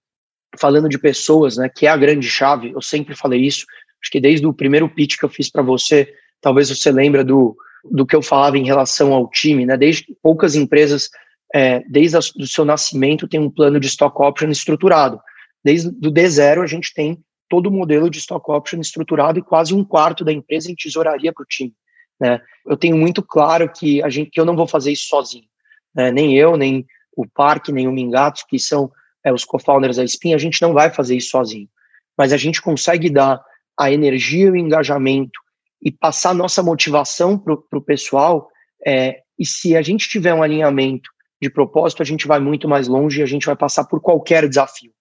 [0.58, 3.66] falando de pessoas, né, que é a grande chave, eu sempre falei isso,
[4.00, 6.08] acho que desde o primeiro pitch que eu fiz para você,
[6.40, 7.56] talvez você lembra do,
[7.90, 11.08] do que eu falava em relação ao time, né, desde poucas empresas,
[11.52, 15.18] é, desde o seu nascimento, tem um plano de stock option estruturado,
[15.64, 19.74] desde do D0 a gente tem todo o modelo de stock option estruturado e quase
[19.74, 21.74] um quarto da empresa em tesouraria para o time,
[22.20, 25.46] né, eu tenho muito claro que, a gente, que eu não vou fazer isso sozinho,
[25.94, 28.90] né, nem eu, nem o Parque, nem o Mingatos, que são
[29.24, 31.68] é, os co-founders da Spin, a gente não vai fazer isso sozinho.
[32.16, 33.42] Mas a gente consegue dar
[33.78, 35.40] a energia o engajamento
[35.82, 38.48] e passar nossa motivação para o pessoal.
[38.86, 41.10] É, e se a gente tiver um alinhamento
[41.42, 44.48] de propósito, a gente vai muito mais longe e a gente vai passar por qualquer
[44.48, 44.92] desafio.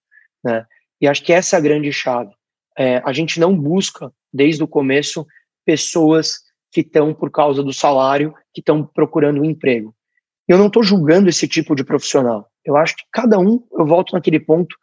[0.42, 0.64] Né?
[1.00, 2.30] E acho que essa é a grande chave.
[2.76, 5.26] É, a gente não busca, desde o começo,
[5.64, 6.40] pessoas
[6.72, 9.94] que estão por causa do salário, que estão procurando um emprego.
[10.46, 12.48] Eu não estou julgando esse tipo de profissional.
[12.64, 14.76] Eu acho que cada um, eu volto naquele ponto,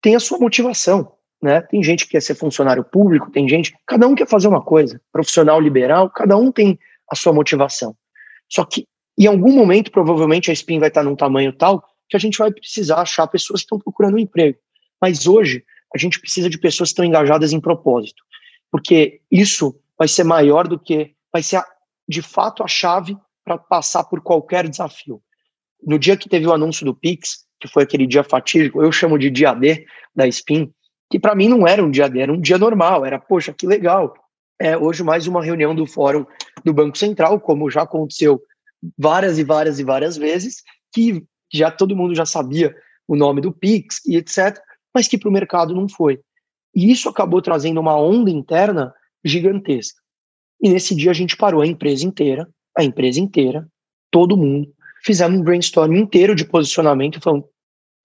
[0.00, 1.12] tem a sua motivação.
[1.42, 1.60] Né?
[1.60, 5.00] Tem gente que quer ser funcionário público, tem gente, cada um quer fazer uma coisa.
[5.10, 6.78] Profissional liberal, cada um tem
[7.10, 7.96] a sua motivação.
[8.48, 8.86] Só que
[9.18, 12.52] em algum momento, provavelmente, a SPIN vai estar num tamanho tal que a gente vai
[12.52, 14.58] precisar achar pessoas que estão procurando um emprego.
[15.02, 18.22] Mas hoje, a gente precisa de pessoas que estão engajadas em propósito.
[18.70, 21.60] Porque isso vai ser maior do que, vai ser
[22.08, 25.20] de fato a chave para passar por qualquer desafio.
[25.84, 29.18] No dia que teve o anúncio do Pix, que foi aquele dia fatídico, eu chamo
[29.18, 29.84] de dia D
[30.14, 30.72] da Spin,
[31.10, 33.66] que para mim não era um dia D, era um dia normal, era, poxa, que
[33.66, 34.14] legal.
[34.60, 36.24] É, hoje mais uma reunião do Fórum
[36.64, 38.40] do Banco Central, como já aconteceu
[38.96, 40.62] várias e várias e várias vezes,
[40.94, 42.74] que já todo mundo já sabia
[43.06, 44.58] o nome do Pix e etc,
[44.94, 46.20] mas que para o mercado não foi.
[46.74, 50.00] E isso acabou trazendo uma onda interna gigantesca.
[50.60, 53.68] E nesse dia a gente parou a empresa inteira a empresa inteira,
[54.10, 54.72] todo mundo,
[55.04, 57.44] fizemos um brainstorming inteiro de posicionamento, falando,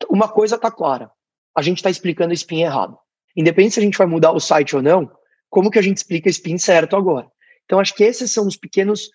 [0.09, 1.09] uma coisa está clara,
[1.55, 2.97] a gente está explicando o spin errado.
[3.35, 5.11] Independente se a gente vai mudar o site ou não,
[5.49, 7.27] como que a gente explica spin certo agora?
[7.65, 9.09] Então, acho que esses são os pequenos,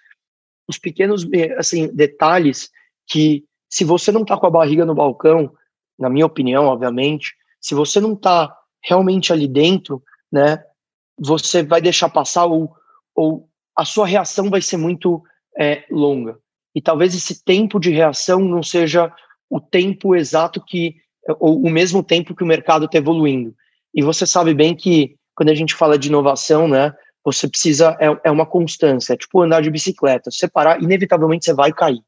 [0.68, 2.70] os pequenos eh, assim, detalhes
[3.06, 5.52] que, se você não está com a barriga no balcão,
[5.98, 10.62] na minha opinião, obviamente, se você não está realmente ali dentro, né,
[11.18, 12.74] você vai deixar passar ou,
[13.14, 15.22] ou a sua reação vai ser muito
[15.58, 16.38] é, longa.
[16.74, 19.12] E talvez esse tempo de reação não seja
[19.48, 20.96] o tempo exato que,
[21.38, 23.54] ou o mesmo tempo que o mercado está evoluindo.
[23.94, 26.92] E você sabe bem que quando a gente fala de inovação, né,
[27.24, 30.30] você precisa, é, é uma constância, é tipo andar de bicicleta.
[30.30, 32.02] Se você parar, inevitavelmente você vai cair.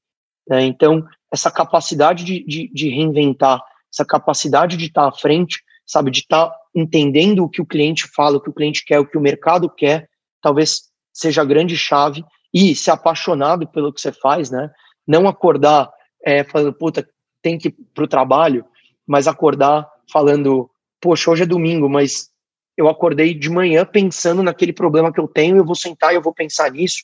[0.49, 0.63] Né?
[0.65, 3.61] Então, essa capacidade de, de, de, reinventar,
[3.95, 8.37] essa capacidade de estar à frente, sabe, de estar entendendo o que o cliente fala,
[8.37, 10.09] o que o cliente quer, o que o mercado quer,
[10.43, 14.71] talvez seja a grande chave, e ser apaixonado pelo que você faz, né?
[15.07, 15.91] Não acordar
[16.25, 17.07] é, falando, puta,
[17.43, 18.65] tem que ir para o trabalho,
[19.07, 22.29] mas acordar falando, poxa, hoje é domingo, mas
[22.77, 26.23] eu acordei de manhã pensando naquele problema que eu tenho, eu vou sentar e eu
[26.23, 27.03] vou pensar nisso,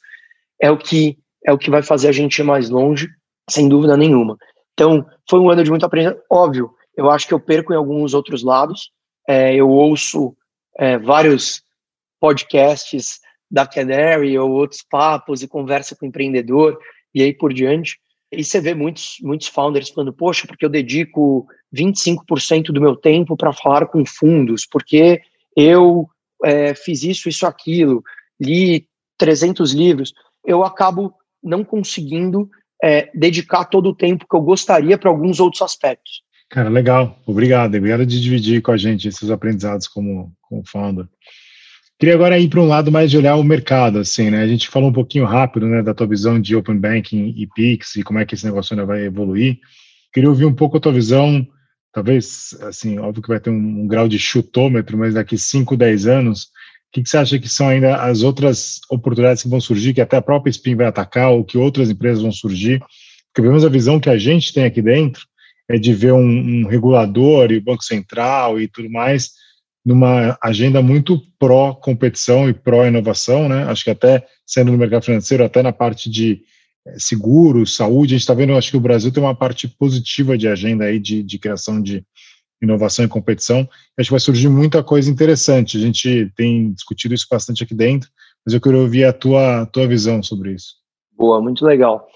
[0.61, 3.09] é o que é o que vai fazer a gente ir mais longe,
[3.49, 4.37] sem dúvida nenhuma.
[4.75, 6.21] Então, foi um ano de muito aprendizado.
[6.31, 8.91] Óbvio, eu acho que eu perco em alguns outros lados.
[9.27, 10.37] É, eu ouço
[10.77, 11.63] é, vários
[12.21, 16.79] podcasts da Canary ou outros papos e conversa com empreendedor
[17.15, 17.99] e aí por diante.
[18.31, 23.35] E você vê muitos, muitos founders falando, poxa, porque eu dedico 25% do meu tempo
[23.35, 25.23] para falar com fundos, porque
[25.57, 26.07] eu
[26.45, 28.03] é, fiz isso, isso, aquilo,
[28.39, 28.87] li
[29.17, 30.13] 300 livros,
[30.45, 32.51] eu acabo não conseguindo
[32.83, 36.29] é, dedicar todo o tempo que eu gostaria para alguns outros aspectos.
[36.51, 37.23] Cara, legal.
[37.25, 37.77] Obrigado.
[37.77, 41.07] Obrigado de dividir com a gente esses aprendizados como, como founder.
[41.97, 44.43] Queria agora ir para um lado mais de olhar o mercado, assim, né?
[44.43, 47.95] A gente falou um pouquinho rápido, né, da tua visão de Open Banking e Pix
[47.97, 49.59] e como é que esse negócio ainda vai evoluir.
[50.13, 51.47] Queria ouvir um pouco a tua visão,
[51.93, 56.07] talvez, assim, óbvio que vai ter um, um grau de chutômetro, mas daqui 5, 10
[56.07, 56.47] anos, o
[56.93, 60.17] que, que, você acha que são ainda as outras oportunidades que vão surgir, que até
[60.17, 62.81] a própria Spin vai atacar, ou que outras empresas vão surgir?
[62.81, 65.30] Porque pelo menos a visão que a gente tem aqui dentro
[65.71, 66.19] é de ver um,
[66.63, 69.31] um regulador e o Banco Central e tudo mais
[69.85, 73.65] numa agenda muito pró-competição e pró-inovação, né?
[73.65, 76.43] Acho que até sendo no mercado financeiro, até na parte de
[76.87, 80.37] eh, seguro, saúde, a gente está vendo, acho que o Brasil tem uma parte positiva
[80.37, 82.05] de agenda aí de, de criação de
[82.63, 83.67] inovação e competição.
[83.99, 85.79] Acho que vai surgir muita coisa interessante.
[85.79, 88.11] A gente tem discutido isso bastante aqui dentro,
[88.45, 90.75] mas eu queria ouvir a tua, tua visão sobre isso.
[91.17, 92.07] Boa, muito legal.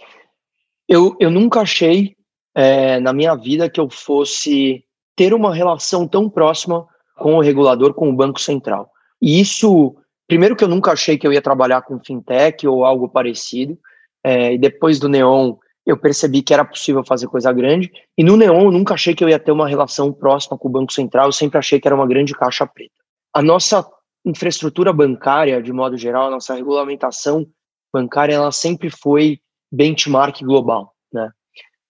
[0.86, 2.14] Eu, eu nunca achei
[2.54, 4.84] é, na minha vida que eu fosse
[5.16, 6.86] ter uma relação tão próxima
[7.16, 8.90] com o regulador, com o Banco Central.
[9.20, 9.94] E isso,
[10.26, 13.78] primeiro que eu nunca achei que eu ia trabalhar com fintech ou algo parecido,
[14.22, 15.54] é, e depois do Neon
[15.86, 19.22] eu percebi que era possível fazer coisa grande, e no Neon eu nunca achei que
[19.22, 21.94] eu ia ter uma relação próxima com o Banco Central, eu sempre achei que era
[21.94, 22.94] uma grande caixa preta.
[23.34, 23.86] A nossa
[24.24, 27.46] infraestrutura bancária, de modo geral, a nossa regulamentação
[27.92, 29.40] bancária, ela sempre foi
[29.70, 30.93] benchmark global?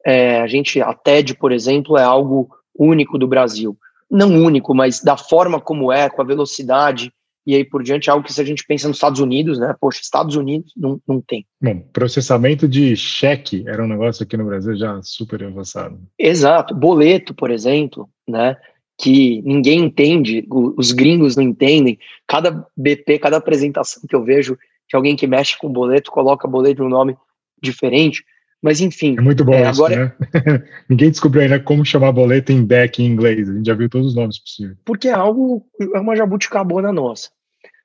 [0.07, 3.77] É, a gente, a TED, por exemplo, é algo único do Brasil
[4.11, 7.12] não único, mas da forma como é, com a velocidade
[7.47, 9.75] e aí por diante, algo que se a gente pensa nos Estados Unidos, né?
[9.79, 11.45] Poxa, Estados Unidos não, não tem.
[11.61, 16.01] Bom, processamento de cheque era um negócio aqui no Brasil já super avançado.
[16.19, 16.75] Exato.
[16.75, 18.57] Boleto, por exemplo, né?
[18.97, 21.99] Que ninguém entende, os gringos não entendem.
[22.27, 24.57] Cada BP, cada apresentação que eu vejo
[24.88, 27.14] de alguém que mexe com boleto, coloca boleto de um nome
[27.62, 28.25] diferente.
[28.64, 29.14] Mas enfim.
[29.18, 30.16] É muito bom é, isso, agora...
[30.33, 30.62] né?
[30.88, 33.50] Ninguém descobriu ainda como chamar boleto em back em inglês.
[33.50, 34.79] A gente já viu todos os nomes possíveis.
[34.87, 37.29] Porque é algo, é uma jabuticabona nossa.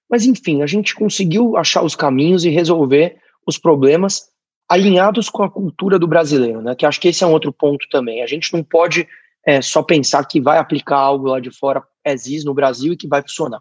[0.10, 4.30] Mas enfim, a gente conseguiu achar os caminhos e resolver os problemas
[4.70, 6.74] alinhados com a cultura do brasileiro, né?
[6.74, 8.24] Que acho que esse é um outro ponto também.
[8.24, 9.06] A gente não pode
[9.46, 13.08] é, só pensar que vai aplicar algo lá de fora exis no Brasil e que
[13.08, 13.60] vai funcionar.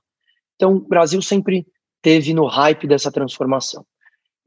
[0.55, 1.67] Então, o Brasil sempre
[2.01, 3.85] teve no hype dessa transformação.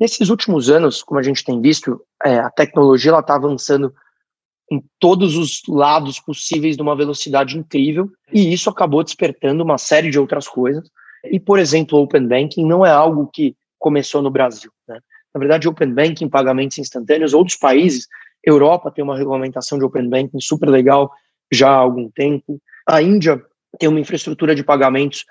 [0.01, 3.93] Nesses últimos anos, como a gente tem visto, é, a tecnologia está avançando
[4.71, 10.09] em todos os lados possíveis de uma velocidade incrível, e isso acabou despertando uma série
[10.09, 10.89] de outras coisas.
[11.25, 14.71] E, por exemplo, Open Banking não é algo que começou no Brasil.
[14.87, 14.97] Né?
[15.35, 18.07] Na verdade, Open Banking, pagamentos instantâneos, outros países,
[18.43, 21.11] Europa tem uma regulamentação de Open Banking super legal
[21.51, 22.59] já há algum tempo.
[22.89, 23.39] A Índia
[23.77, 25.25] tem uma infraestrutura de pagamentos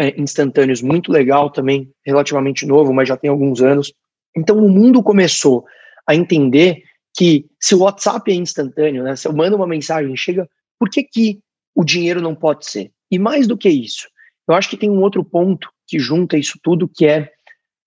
[0.00, 3.92] é, instantâneos muito legal também, relativamente novo, mas já tem alguns anos.
[4.36, 5.64] Então o mundo começou
[6.06, 6.82] a entender
[7.16, 11.02] que se o WhatsApp é instantâneo, né, se eu mando uma mensagem chega, por que,
[11.02, 11.40] que
[11.74, 12.92] o dinheiro não pode ser?
[13.10, 14.08] E mais do que isso,
[14.46, 17.32] eu acho que tem um outro ponto que junta isso tudo, que é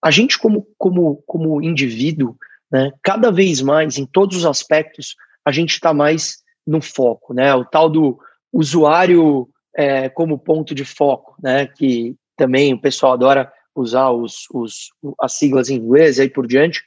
[0.03, 2.35] a gente como, como, como indivíduo,
[2.71, 7.53] né, cada vez mais, em todos os aspectos, a gente está mais no foco, né,
[7.53, 8.17] o tal do
[8.51, 14.89] usuário é, como ponto de foco, né, que também o pessoal adora usar os, os,
[15.19, 16.83] as siglas em inglês e aí por diante,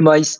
[0.00, 0.38] mas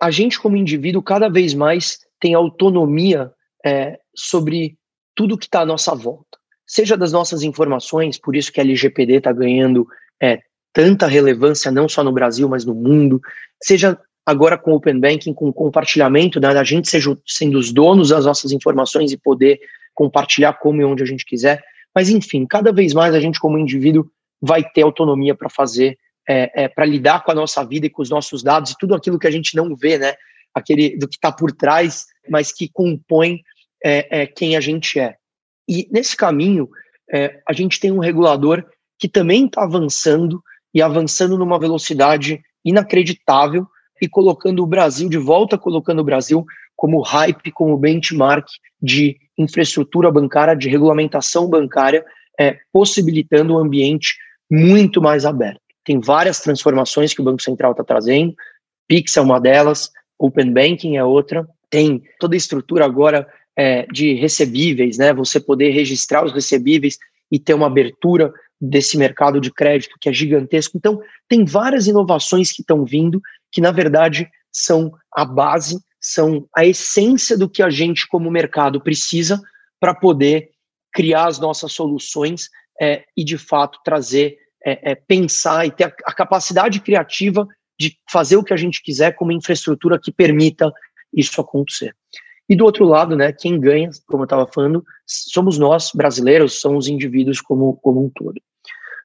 [0.00, 3.32] a gente como indivíduo cada vez mais tem autonomia
[3.64, 4.76] é, sobre
[5.14, 9.14] tudo que está à nossa volta, seja das nossas informações, por isso que a LGPD
[9.14, 9.86] está ganhando
[10.20, 10.40] é,
[10.72, 13.20] tanta relevância não só no Brasil, mas no mundo,
[13.62, 17.72] seja agora com o Open Banking, com o compartilhamento, né, a gente seja sendo os
[17.72, 19.60] donos das nossas informações e poder
[19.94, 21.62] compartilhar como e onde a gente quiser,
[21.94, 24.10] mas enfim, cada vez mais a gente como indivíduo
[24.44, 28.02] vai ter autonomia para fazer, é, é, para lidar com a nossa vida e com
[28.02, 30.14] os nossos dados e tudo aquilo que a gente não vê, né?
[30.54, 33.40] Aquele do que está por trás, mas que compõe
[33.82, 35.16] é, é, quem a gente é.
[35.68, 36.68] E nesse caminho,
[37.12, 38.64] é, a gente tem um regulador
[38.98, 40.42] que também está avançando
[40.72, 43.66] e avançando numa velocidade inacreditável
[44.00, 46.44] e colocando o Brasil de volta, colocando o Brasil
[46.76, 48.46] como hype, como benchmark
[48.80, 52.04] de infraestrutura bancária, de regulamentação bancária,
[52.38, 54.16] é, possibilitando um ambiente
[54.50, 55.60] muito mais aberto.
[55.84, 58.34] Tem várias transformações que o Banco Central está trazendo,
[58.88, 63.26] Pix é uma delas, Open Banking é outra, tem toda a estrutura agora
[63.56, 65.12] é, de recebíveis, né?
[65.14, 66.98] Você poder registrar os recebíveis
[67.30, 70.76] e ter uma abertura desse mercado de crédito que é gigantesco.
[70.76, 73.20] Então, tem várias inovações que estão vindo
[73.52, 78.80] que, na verdade, são a base, são a essência do que a gente, como mercado,
[78.80, 79.40] precisa
[79.80, 80.50] para poder
[80.92, 82.48] criar as nossas soluções
[82.80, 87.46] é, e, de fato, trazer, é, é, pensar e ter a, a capacidade criativa
[87.78, 90.72] de fazer o que a gente quiser com uma infraestrutura que permita
[91.12, 91.94] isso acontecer.
[92.48, 96.76] E do outro lado, né, quem ganha, como eu estava falando, somos nós, brasileiros, são
[96.76, 98.40] os indivíduos como, como um todo.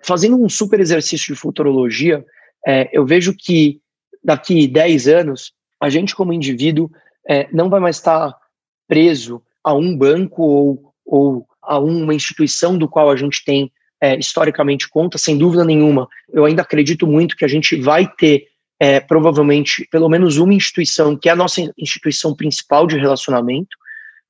[0.04, 2.26] Fazendo um super exercício de futurologia,
[2.68, 3.82] é, eu vejo que
[4.24, 6.90] daqui 10 anos, a gente como indivíduo
[7.28, 8.36] é, não vai mais estar
[8.88, 14.18] preso a um banco ou, ou a uma instituição do qual a gente tem é,
[14.18, 16.08] historicamente conta, sem dúvida nenhuma.
[16.34, 18.48] Eu ainda acredito muito que a gente vai ter
[18.80, 23.78] é, provavelmente pelo menos uma instituição que é a nossa instituição principal de relacionamento.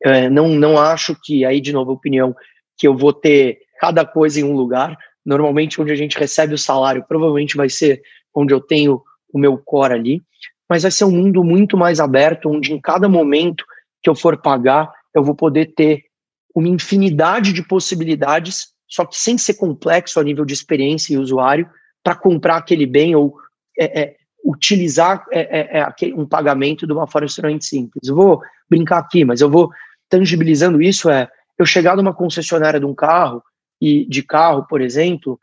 [0.03, 2.35] É, não, não acho que, aí de novo, opinião,
[2.77, 4.97] que eu vou ter cada coisa em um lugar.
[5.25, 8.01] Normalmente, onde a gente recebe o salário, provavelmente vai ser
[8.35, 10.21] onde eu tenho o meu core ali.
[10.69, 13.63] Mas vai ser um mundo muito mais aberto, onde em cada momento
[14.03, 16.08] que eu for pagar, eu vou poder ter
[16.55, 21.69] uma infinidade de possibilidades, só que sem ser complexo a nível de experiência e usuário,
[22.03, 23.35] para comprar aquele bem ou
[23.77, 28.07] é, é, utilizar é, é, é um pagamento de uma forma extremamente simples.
[28.07, 29.69] Eu vou brincar aqui, mas eu vou
[30.09, 33.43] tangibilizando isso é eu chegar numa concessionária de um carro
[33.81, 35.37] e de carro, por exemplo,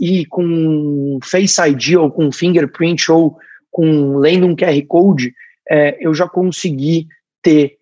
[0.00, 3.36] e com Face ID ou com fingerprint ou
[3.70, 5.34] com lendo um QR Code,
[5.70, 7.06] é, eu já consegui
[7.42, 7.77] ter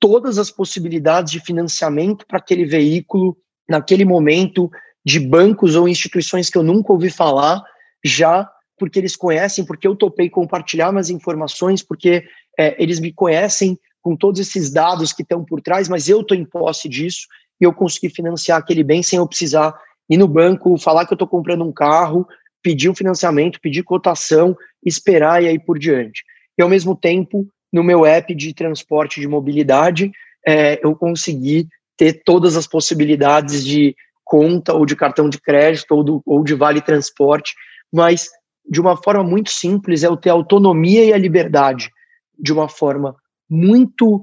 [0.00, 3.36] todas as possibilidades de financiamento para aquele veículo
[3.68, 4.70] naquele momento
[5.04, 7.62] de bancos ou instituições que eu nunca ouvi falar,
[8.04, 12.24] já porque eles conhecem, porque eu topei compartilhar mais informações, porque
[12.58, 16.36] é, eles me conhecem com todos esses dados que estão por trás, mas eu estou
[16.36, 17.26] em posse disso
[17.60, 19.74] e eu consegui financiar aquele bem sem eu precisar
[20.08, 22.26] ir no banco, falar que eu estou comprando um carro,
[22.62, 26.22] pedir um financiamento, pedir cotação, esperar e aí por diante.
[26.56, 30.10] E ao mesmo tempo, no meu app de transporte de mobilidade,
[30.46, 33.94] é, eu consegui ter todas as possibilidades de
[34.24, 37.54] conta ou de cartão de crédito ou, do, ou de vale transporte,
[37.92, 38.30] mas
[38.68, 41.90] de uma forma muito simples, é o ter a autonomia e a liberdade
[42.38, 43.16] de uma forma
[43.48, 44.22] muito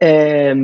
[0.00, 0.54] é,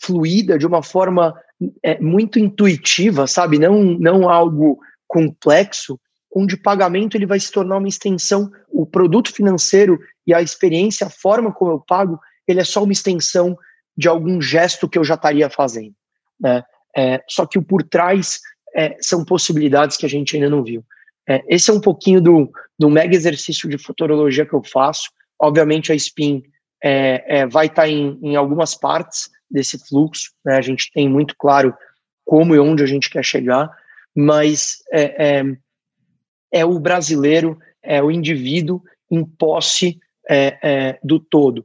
[0.00, 1.34] fluida, de uma forma
[1.82, 3.58] é, muito intuitiva, sabe?
[3.58, 5.98] Não, não algo complexo,
[6.34, 11.06] onde o pagamento ele vai se tornar uma extensão, o produto financeiro e a experiência,
[11.06, 13.56] a forma como eu pago, ele é só uma extensão
[13.96, 15.94] de algum gesto que eu já estaria fazendo.
[16.40, 16.62] Né?
[16.96, 18.40] É, só que o por trás
[18.74, 20.84] é, são possibilidades que a gente ainda não viu.
[21.28, 25.10] É, esse é um pouquinho do, do mega exercício de futurologia que eu faço.
[25.40, 26.42] Obviamente, a SPIN
[26.82, 30.56] é, é, vai estar tá em, em algumas partes desse fluxo, né?
[30.56, 31.74] a gente tem muito claro
[32.24, 33.70] como e onde a gente quer chegar,
[34.14, 35.44] mas é, é,
[36.52, 41.64] é o brasileiro, é o indivíduo em posse é, é, do todo.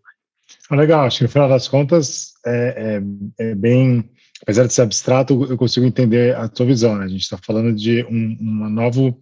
[0.69, 3.01] Legal, acho que no final das contas é,
[3.39, 4.09] é, é, bem,
[4.41, 6.97] apesar de ser abstrato, eu consigo entender a tua visão.
[6.97, 7.05] Né?
[7.05, 9.15] A gente está falando de um, uma nova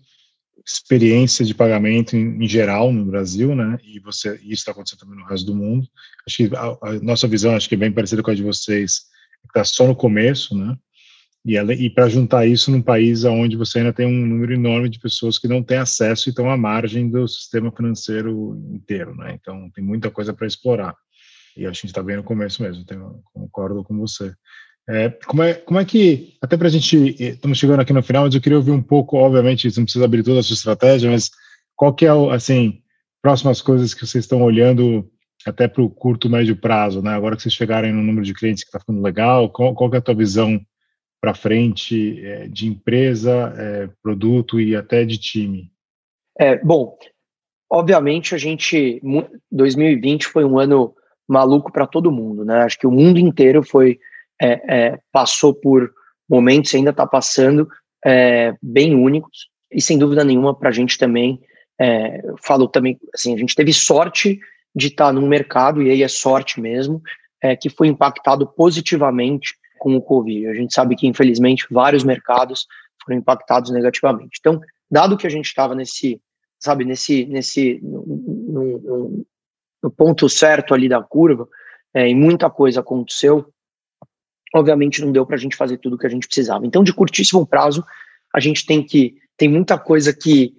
[0.66, 3.80] experiência de pagamento em, em, geral no Brasil, né?
[3.84, 5.88] E você isso está acontecendo também no resto do mundo.
[6.28, 9.06] Acho que a, a, nossa visão acho que é bem parecida com a de vocês,
[9.48, 10.78] está só no começo, né?
[11.46, 15.00] E, e para juntar isso num país onde você ainda tem um número enorme de
[15.00, 19.38] pessoas que não têm acesso e estão à margem do sistema financeiro inteiro, né?
[19.40, 20.96] Então tem muita coisa para explorar.
[21.56, 22.86] E a gente está bem no começo mesmo.
[23.34, 24.34] Concordo com você.
[24.88, 28.26] É, como, é, como é que, até para a gente, estamos chegando aqui no final,
[28.26, 31.12] mas eu queria ouvir um pouco, obviamente, você não precisa abrir toda a sua estratégia,
[31.12, 31.30] mas
[31.76, 32.82] qual que é, assim,
[33.22, 35.08] próximas coisas que vocês estão olhando
[35.46, 37.12] até para o curto, médio prazo, né?
[37.12, 39.98] Agora que vocês chegarem no número de clientes que está ficando legal, qual, qual é
[39.98, 40.60] a tua visão
[41.22, 45.72] para frente é, de empresa, é, produto e até de time?
[46.40, 46.98] É, bom,
[47.70, 49.02] obviamente a gente,
[49.52, 50.96] 2020 foi um ano
[51.28, 52.62] maluco para todo mundo, né?
[52.62, 54.00] Acho que o mundo inteiro foi
[54.42, 55.92] é, é, passou por
[56.30, 57.68] momentos ainda está passando
[58.06, 61.42] é, bem únicos e sem dúvida nenhuma para a gente também
[61.80, 64.40] é, falo também assim a gente teve sorte
[64.74, 67.02] de estar tá num mercado e aí é sorte mesmo
[67.62, 72.68] que foi impactado positivamente com o covid a gente sabe que infelizmente vários mercados
[73.04, 76.22] foram impactados negativamente então dado que a gente estava nesse,
[76.60, 79.26] sabe, nesse, nesse, no, no,
[79.84, 81.48] no, ponto certo ali da curva,
[81.94, 83.52] é, e muita coisa aconteceu,
[84.54, 86.66] obviamente não deu para a gente fazer tudo o que a gente precisava.
[86.66, 87.84] Então, de curtíssimo prazo,
[88.34, 90.54] a gente tem que, tem muita coisa que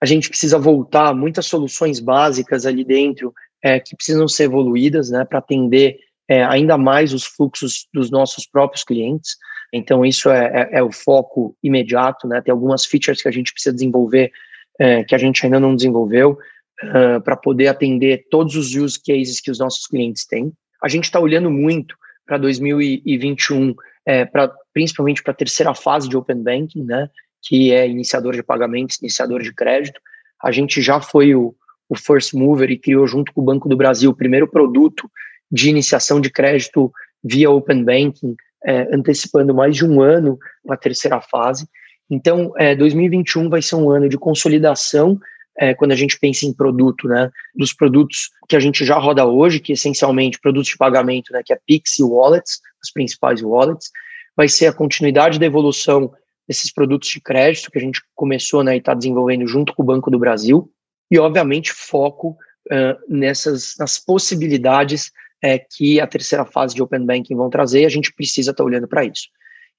[0.00, 3.32] a gente precisa voltar, muitas soluções básicas ali dentro
[3.62, 5.98] é, que precisam ser evoluídas, né, para atender
[6.28, 9.36] é, ainda mais os fluxos dos nossos próprios clientes.
[9.72, 12.40] Então, isso é, é, é, o foco imediato, né?
[12.40, 14.30] Tem algumas features que a gente precisa desenvolver
[14.78, 16.38] é, que a gente ainda não desenvolveu
[16.82, 20.52] uh, para poder atender todos os use cases que os nossos clientes têm.
[20.82, 21.96] A gente está olhando muito
[22.26, 23.74] para 2021,
[24.06, 27.08] é, pra, principalmente para a terceira fase de Open Banking, né?
[27.42, 30.00] Que é iniciador de pagamentos, iniciador de crédito.
[30.42, 31.54] A gente já foi o,
[31.88, 35.10] o first mover e criou junto com o Banco do Brasil o primeiro produto
[35.52, 36.90] de iniciação de crédito
[37.22, 38.34] via Open Banking
[38.64, 40.38] é, antecipando mais de um ano
[40.68, 41.68] a terceira fase.
[42.10, 45.18] Então, é, 2021 vai ser um ano de consolidação
[45.58, 49.26] é, quando a gente pensa em produto, né, dos produtos que a gente já roda
[49.26, 53.90] hoje, que essencialmente produtos de pagamento, né, que é Pix e Wallets, os principais wallets,
[54.36, 56.10] vai ser a continuidade da evolução
[56.48, 59.86] desses produtos de crédito que a gente começou né, e está desenvolvendo junto com o
[59.86, 60.70] Banco do Brasil,
[61.10, 62.30] e obviamente foco
[62.70, 65.12] uh, nessas nas possibilidades
[65.42, 68.66] é, que a terceira fase de Open Banking vão trazer, a gente precisa estar tá
[68.66, 69.24] olhando para isso.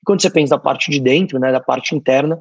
[0.02, 2.40] E quando você pensa da parte de dentro, né, da parte interna,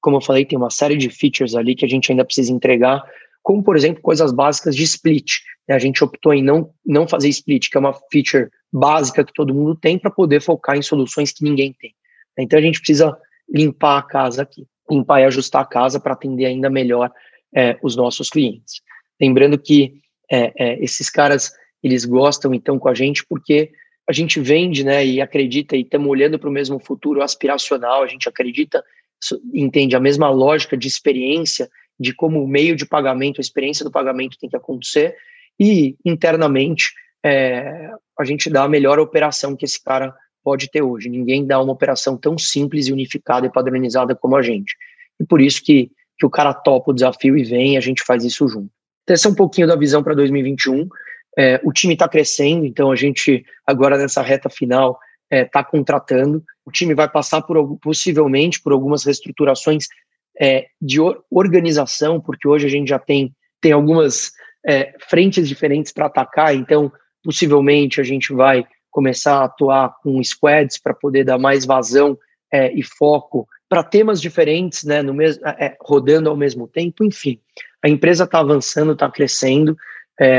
[0.00, 3.02] como eu falei, tem uma série de features ali que a gente ainda precisa entregar,
[3.42, 5.32] como, por exemplo, coisas básicas de split.
[5.68, 5.74] Né?
[5.74, 9.54] A gente optou em não, não fazer split, que é uma feature básica que todo
[9.54, 11.94] mundo tem, para poder focar em soluções que ninguém tem.
[12.38, 13.16] Então, a gente precisa
[13.52, 17.10] limpar a casa aqui, limpar e ajustar a casa para atender ainda melhor
[17.54, 18.80] é, os nossos clientes.
[19.20, 20.00] Lembrando que
[20.30, 21.52] é, é, esses caras
[21.82, 23.70] eles gostam então com a gente porque
[24.08, 28.06] a gente vende, né, e acredita e estamos olhando para o mesmo futuro aspiracional, a
[28.08, 28.82] gente acredita,
[29.54, 33.90] entende a mesma lógica de experiência, de como o meio de pagamento, a experiência do
[33.90, 35.14] pagamento tem que acontecer,
[35.58, 36.90] e internamente
[37.24, 41.08] é, a gente dá a melhor operação que esse cara pode ter hoje.
[41.08, 44.74] Ninguém dá uma operação tão simples e unificada e padronizada como a gente.
[45.20, 48.24] E por isso que, que o cara topa o desafio e vem a gente faz
[48.24, 48.70] isso junto.
[49.02, 50.88] Então, esse é um pouquinho da visão para 2021.
[51.38, 54.98] É, o time está crescendo, então a gente agora nessa reta final
[55.30, 56.42] está é, contratando.
[56.64, 59.86] O time vai passar por possivelmente por algumas reestruturações
[60.40, 60.98] é, de
[61.30, 64.32] organização, porque hoje a gente já tem, tem algumas
[64.66, 66.90] é, frentes diferentes para atacar, então
[67.22, 72.18] possivelmente a gente vai começar a atuar com squads para poder dar mais vazão
[72.52, 77.38] é, e foco para temas diferentes, né, no mesmo, é, rodando ao mesmo tempo, enfim.
[77.84, 79.76] A empresa está avançando, está crescendo,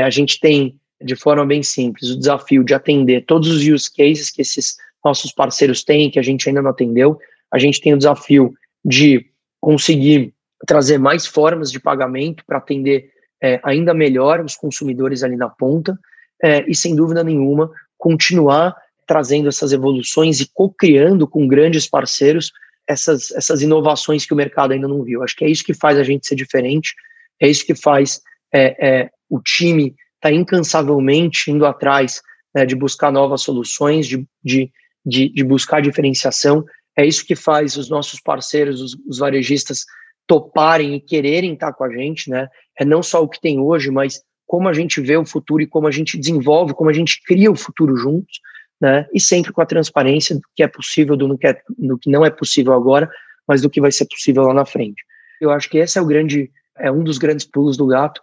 [0.04, 4.30] a gente tem de forma bem simples, o desafio de atender todos os use cases
[4.30, 7.18] que esses nossos parceiros têm, que a gente ainda não atendeu.
[7.52, 9.26] A gente tem o desafio de
[9.60, 10.34] conseguir
[10.66, 13.10] trazer mais formas de pagamento para atender
[13.42, 15.98] é, ainda melhor os consumidores ali na ponta
[16.42, 18.76] é, e, sem dúvida nenhuma, continuar
[19.06, 22.52] trazendo essas evoluções e co-criando com grandes parceiros
[22.88, 25.22] essas, essas inovações que o mercado ainda não viu.
[25.22, 26.94] Acho que é isso que faz a gente ser diferente,
[27.40, 28.20] é isso que faz
[28.52, 32.22] é, é o time está incansavelmente indo atrás
[32.54, 34.70] né, de buscar novas soluções, de, de,
[35.04, 36.64] de, de, buscar diferenciação.
[36.96, 39.84] É isso que faz os nossos parceiros, os, os varejistas,
[40.26, 42.46] toparem e quererem estar com a gente, né?
[42.78, 45.66] É não só o que tem hoje, mas como a gente vê o futuro e
[45.66, 48.38] como a gente desenvolve, como a gente cria o futuro juntos,
[48.80, 49.06] né?
[49.12, 52.24] E sempre com a transparência do que é possível, do que, é, do que não
[52.24, 53.10] é possível agora,
[53.48, 55.02] mas do que vai ser possível lá na frente.
[55.40, 58.20] Eu acho que esse é o grande, é um dos grandes pulos do gato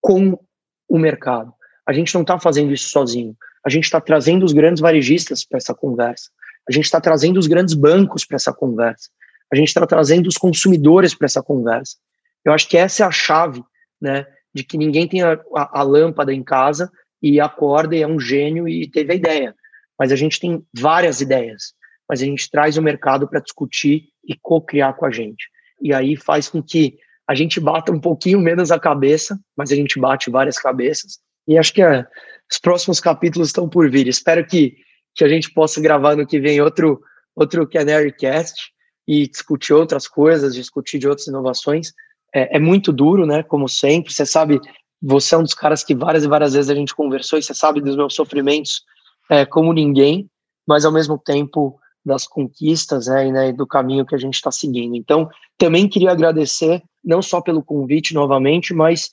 [0.00, 0.36] com
[0.88, 1.52] o mercado.
[1.86, 3.36] A gente não está fazendo isso sozinho.
[3.64, 6.30] A gente está trazendo os grandes varejistas para essa conversa.
[6.68, 9.08] A gente está trazendo os grandes bancos para essa conversa.
[9.52, 11.96] A gente está trazendo os consumidores para essa conversa.
[12.44, 13.62] Eu acho que essa é a chave,
[14.00, 16.90] né, de que ninguém tem a, a, a lâmpada em casa
[17.22, 19.54] e acorda e é um gênio e teve a ideia.
[19.98, 21.72] Mas a gente tem várias ideias.
[22.08, 25.48] Mas a gente traz o mercado para discutir e co-criar com a gente.
[25.80, 26.98] E aí faz com que
[27.28, 31.18] a gente bata um pouquinho menos a cabeça, mas a gente bate várias cabeças.
[31.46, 32.06] E acho que é,
[32.50, 34.08] os próximos capítulos estão por vir.
[34.08, 34.76] Espero que,
[35.14, 37.00] que a gente possa gravar no que vem outro,
[37.36, 38.72] outro Canary Cast
[39.06, 41.92] e discutir outras coisas, discutir de outras inovações.
[42.34, 43.42] É, é, muito duro, né?
[43.42, 44.10] Como sempre.
[44.10, 44.58] Você sabe,
[45.00, 47.52] você é um dos caras que várias e várias vezes a gente conversou e você
[47.52, 48.82] sabe dos meus sofrimentos
[49.30, 50.30] é, como ninguém,
[50.66, 54.50] mas ao mesmo tempo das conquistas né, e né, do caminho que a gente está
[54.50, 54.96] seguindo.
[54.96, 59.10] Então, também queria agradecer não só pelo convite novamente, mas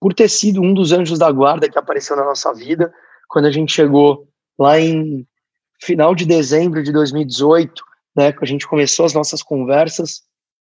[0.00, 2.92] por ter sido um dos anjos da guarda que apareceu na nossa vida
[3.28, 5.26] quando a gente chegou lá em
[5.80, 7.82] final de dezembro de 2018,
[8.14, 10.22] né, que a gente começou as nossas conversas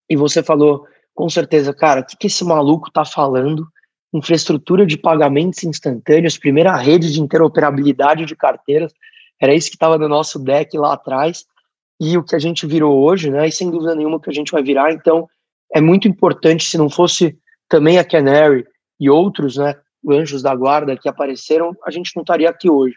[0.09, 3.65] e você falou com certeza, cara, o que, que esse maluco tá falando?
[4.13, 8.91] Infraestrutura de pagamentos instantâneos, primeira rede de interoperabilidade de carteiras,
[9.41, 11.45] era isso que estava no nosso deck lá atrás,
[11.99, 13.47] e o que a gente virou hoje, né?
[13.47, 14.91] E sem dúvida nenhuma que a gente vai virar.
[14.91, 15.27] Então,
[15.73, 17.37] é muito importante, se não fosse
[17.69, 18.65] também a Canary
[18.99, 19.75] e outros, né,
[20.09, 22.95] anjos da guarda que apareceram, a gente não estaria aqui hoje.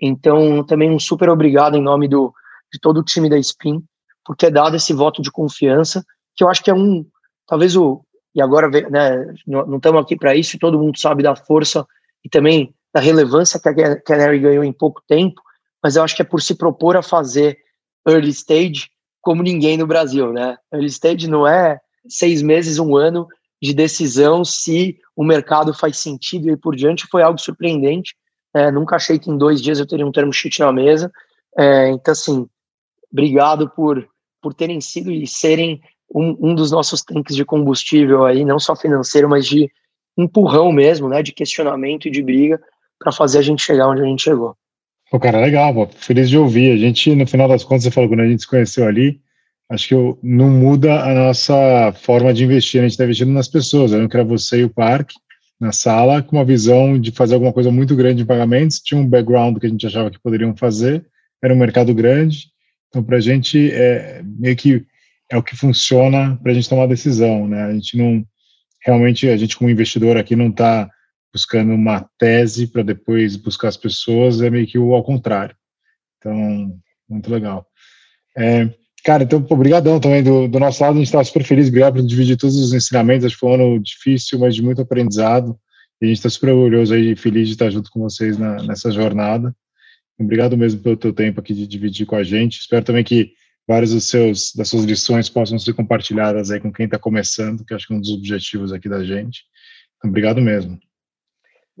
[0.00, 2.32] Então, também um super obrigado em nome do,
[2.72, 3.82] de todo o time da Spin
[4.24, 6.04] por ter dado esse voto de confiança,
[6.36, 7.04] que eu acho que é um,
[7.46, 8.04] talvez o,
[8.34, 11.86] e agora, né, não estamos aqui para isso, todo mundo sabe da força
[12.24, 15.40] e também da relevância que a Canary ganhou em pouco tempo,
[15.82, 17.58] mas eu acho que é por se propor a fazer
[18.06, 18.88] early stage
[19.20, 20.56] como ninguém no Brasil, né?
[20.72, 23.26] Early stage não é seis meses, um ano
[23.62, 28.16] de decisão se o mercado faz sentido e por diante, foi algo surpreendente.
[28.54, 31.10] É, nunca achei que em dois dias eu teria um termo sheet na mesa.
[31.56, 32.46] É, então, assim,
[33.10, 34.06] obrigado por,
[34.42, 35.80] por terem sido e serem
[36.12, 39.70] um, um dos nossos tanques de combustível aí, não só financeiro, mas de
[40.16, 42.60] empurrão mesmo, né, de questionamento e de briga
[42.98, 44.56] para fazer a gente chegar onde a gente chegou.
[45.12, 45.86] Pô, cara, legal, pô.
[45.94, 46.72] feliz de ouvir.
[46.72, 49.20] A gente, no final das contas, você falou quando a gente se conheceu ali,
[49.68, 52.80] acho que eu, não muda a nossa forma de investir.
[52.80, 53.92] A gente está investindo nas pessoas.
[53.92, 55.14] Eu não quero você e o parque
[55.60, 58.80] na sala com uma visão de fazer alguma coisa muito grande em pagamentos.
[58.80, 61.04] Tinha um background que a gente achava que poderiam fazer.
[61.44, 62.46] Era um mercado grande.
[62.88, 64.82] Então, para a gente, é meio que
[65.30, 67.64] é o que funciona para a gente tomar decisão, né?
[67.64, 68.24] A gente não
[68.82, 70.88] realmente a gente como investidor aqui não está
[71.32, 75.56] buscando uma tese para depois buscar as pessoas, é meio que o ao contrário.
[76.18, 76.78] Então,
[77.08, 77.66] muito legal.
[78.36, 78.68] É,
[79.04, 82.02] cara, então, obrigadão também do, do, nosso lado, a gente está super feliz, obrigado por
[82.02, 85.58] dividir todos os ensinamentos, acho que foi um ano difícil, mas de muito aprendizado,
[86.00, 88.90] e a gente está super orgulhoso aí, feliz de estar junto com vocês na, nessa
[88.90, 89.54] jornada.
[90.18, 93.32] Obrigado mesmo pelo teu tempo aqui de dividir com a gente, espero também que
[93.66, 97.74] várias dos seus, das suas lições possam ser compartilhadas aí com quem está começando, que
[97.74, 99.44] acho que é um dos objetivos aqui da gente.
[99.96, 100.78] Então, obrigado mesmo.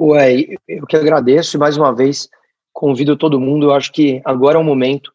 [0.04, 2.28] Ué, eu que agradeço e mais uma vez
[2.72, 3.66] convido todo mundo.
[3.66, 5.12] Eu acho que agora é o momento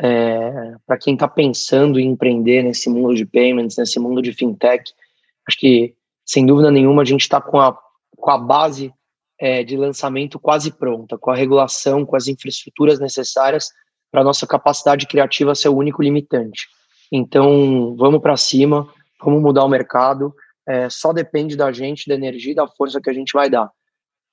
[0.00, 4.90] é, para quem está pensando em empreender nesse mundo de payments, nesse mundo de fintech.
[5.46, 7.76] Acho que, sem dúvida nenhuma, a gente está com a,
[8.16, 8.90] com a base
[9.38, 13.68] é, de lançamento quase pronta, com a regulação, com as infraestruturas necessárias
[14.10, 16.68] para a nossa capacidade criativa ser o único limitante.
[17.12, 18.88] Então, vamos para cima,
[19.22, 20.34] vamos mudar o mercado.
[20.66, 23.70] É, só depende da gente, da energia e da força que a gente vai dar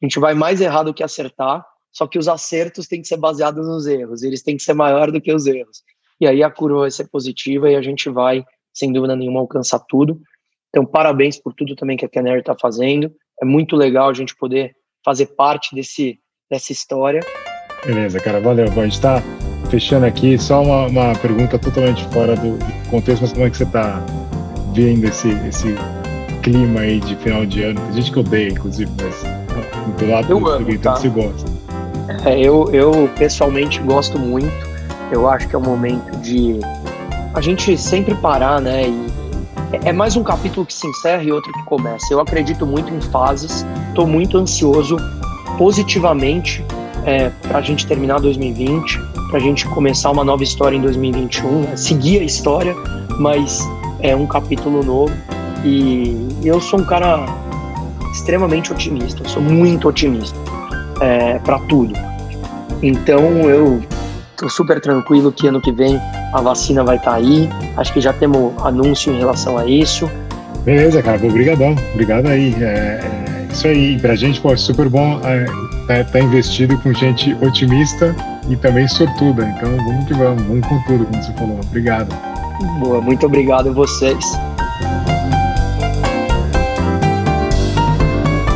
[0.01, 3.17] a gente vai mais errar do que acertar, só que os acertos têm que ser
[3.17, 5.83] baseados nos erros, eles têm que ser maior do que os erros.
[6.21, 8.43] E aí a curva vai ser positiva e a gente vai,
[8.73, 10.19] sem dúvida nenhuma, alcançar tudo.
[10.69, 13.11] Então, parabéns por tudo também que a Canary está fazendo.
[13.41, 16.19] É muito legal a gente poder fazer parte desse,
[16.49, 17.21] dessa história.
[17.85, 18.65] Beleza, cara, valeu.
[18.65, 19.23] a gente está
[19.69, 20.37] fechando aqui.
[20.37, 24.05] Só uma, uma, pergunta totalmente fora do, do, contexto, mas como é que você está
[24.73, 25.73] vendo esse, esse
[26.43, 27.79] clima aí de final de ano?
[27.81, 29.38] Tem gente que odeia, inclusive, mas
[29.97, 30.95] do lado eu do amo, tá?
[30.95, 31.51] você gosta.
[32.25, 34.51] É, eu, eu pessoalmente gosto muito.
[35.11, 36.59] Eu acho que é um momento de
[37.33, 38.87] a gente sempre parar, né?
[38.87, 39.09] E
[39.71, 42.11] é, é mais um capítulo que se encerra e outro que começa.
[42.11, 43.65] Eu acredito muito em fases.
[43.89, 44.97] Estou muito ansioso
[45.57, 46.63] positivamente
[47.05, 48.99] é, para a gente terminar 2020,
[49.29, 51.75] para a gente começar uma nova história em 2021, né?
[51.75, 52.75] seguir a história,
[53.19, 53.59] mas
[53.99, 55.13] é um capítulo novo.
[55.63, 57.25] E eu sou um cara
[58.11, 60.37] extremamente otimista, sou muito otimista
[61.01, 61.93] é, para tudo.
[62.81, 63.81] Então eu
[64.37, 65.99] tô super tranquilo que ano que vem
[66.33, 67.49] a vacina vai estar tá aí.
[67.75, 70.09] Acho que já temos anúncio em relação a isso.
[70.63, 71.17] Beleza, cara.
[71.25, 71.75] Obrigadão.
[71.93, 72.55] Obrigado aí.
[72.59, 73.99] É, é isso aí.
[73.99, 75.45] Pra gente, pô, é super bom é,
[75.87, 78.15] tá, tá, investido com gente otimista
[78.47, 79.45] e também sortuda.
[79.57, 80.43] Então vamos que vamos.
[80.43, 81.59] Vamos com tudo, como você falou.
[81.65, 82.15] Obrigado.
[82.79, 84.23] Boa, muito obrigado a vocês.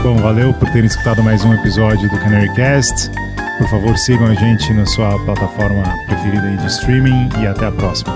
[0.03, 3.09] Bom, valeu por terem escutado mais um episódio do Canary Cast.
[3.57, 8.13] Por favor, sigam a gente na sua plataforma preferida de streaming e até a próxima.